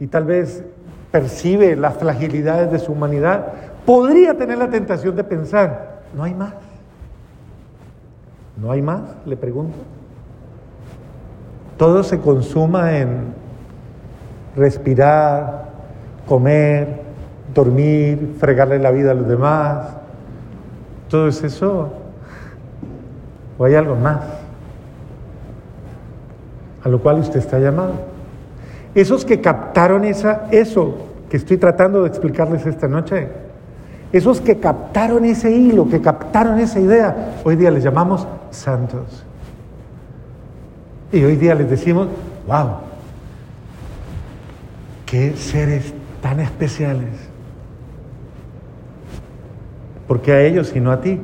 y 0.00 0.08
tal 0.08 0.24
vez 0.24 0.64
percibe 1.12 1.76
las 1.76 1.94
fragilidades 1.94 2.70
de 2.70 2.78
su 2.80 2.92
humanidad, 2.92 3.46
podría 3.86 4.36
tener 4.36 4.58
la 4.58 4.68
tentación 4.68 5.14
de 5.14 5.24
pensar, 5.24 6.00
no 6.14 6.24
hay 6.24 6.34
más. 6.34 6.54
¿No 8.60 8.72
hay 8.72 8.82
más? 8.82 9.02
Le 9.24 9.36
pregunto. 9.36 9.76
Todo 11.76 12.02
se 12.02 12.18
consuma 12.18 12.98
en 12.98 13.34
respirar, 14.56 15.66
comer, 16.26 17.02
dormir, 17.54 18.34
fregarle 18.40 18.78
la 18.78 18.90
vida 18.90 19.12
a 19.12 19.14
los 19.14 19.28
demás. 19.28 19.88
Todo 21.08 21.28
es 21.28 21.44
eso. 21.44 21.90
¿O 23.58 23.64
hay 23.64 23.74
algo 23.74 23.94
más? 23.94 24.45
A 26.86 26.88
lo 26.88 27.00
cual 27.00 27.18
usted 27.18 27.40
está 27.40 27.58
llamado. 27.58 27.94
Esos 28.94 29.24
que 29.24 29.40
captaron 29.40 30.04
esa, 30.04 30.46
eso 30.52 30.94
que 31.28 31.36
estoy 31.36 31.56
tratando 31.56 32.02
de 32.02 32.08
explicarles 32.08 32.64
esta 32.64 32.86
noche, 32.86 33.26
Esos 34.12 34.40
que 34.40 34.60
captaron 34.60 35.24
ese 35.24 35.50
hilo, 35.50 35.88
que 35.88 36.00
captaron 36.00 36.60
esa 36.60 36.78
idea, 36.78 37.40
hoy 37.42 37.56
día 37.56 37.72
les 37.72 37.82
llamamos 37.82 38.28
santos. 38.52 39.24
Y 41.10 41.24
hoy 41.24 41.34
día 41.34 41.56
les 41.56 41.68
decimos, 41.68 42.06
wow, 42.46 42.76
qué 45.06 45.34
seres 45.36 45.92
tan 46.22 46.38
especiales. 46.38 47.10
Porque 50.06 50.30
a 50.30 50.40
ellos 50.42 50.72
y 50.76 50.78
no 50.78 50.92
a 50.92 51.00
ti. 51.00 51.20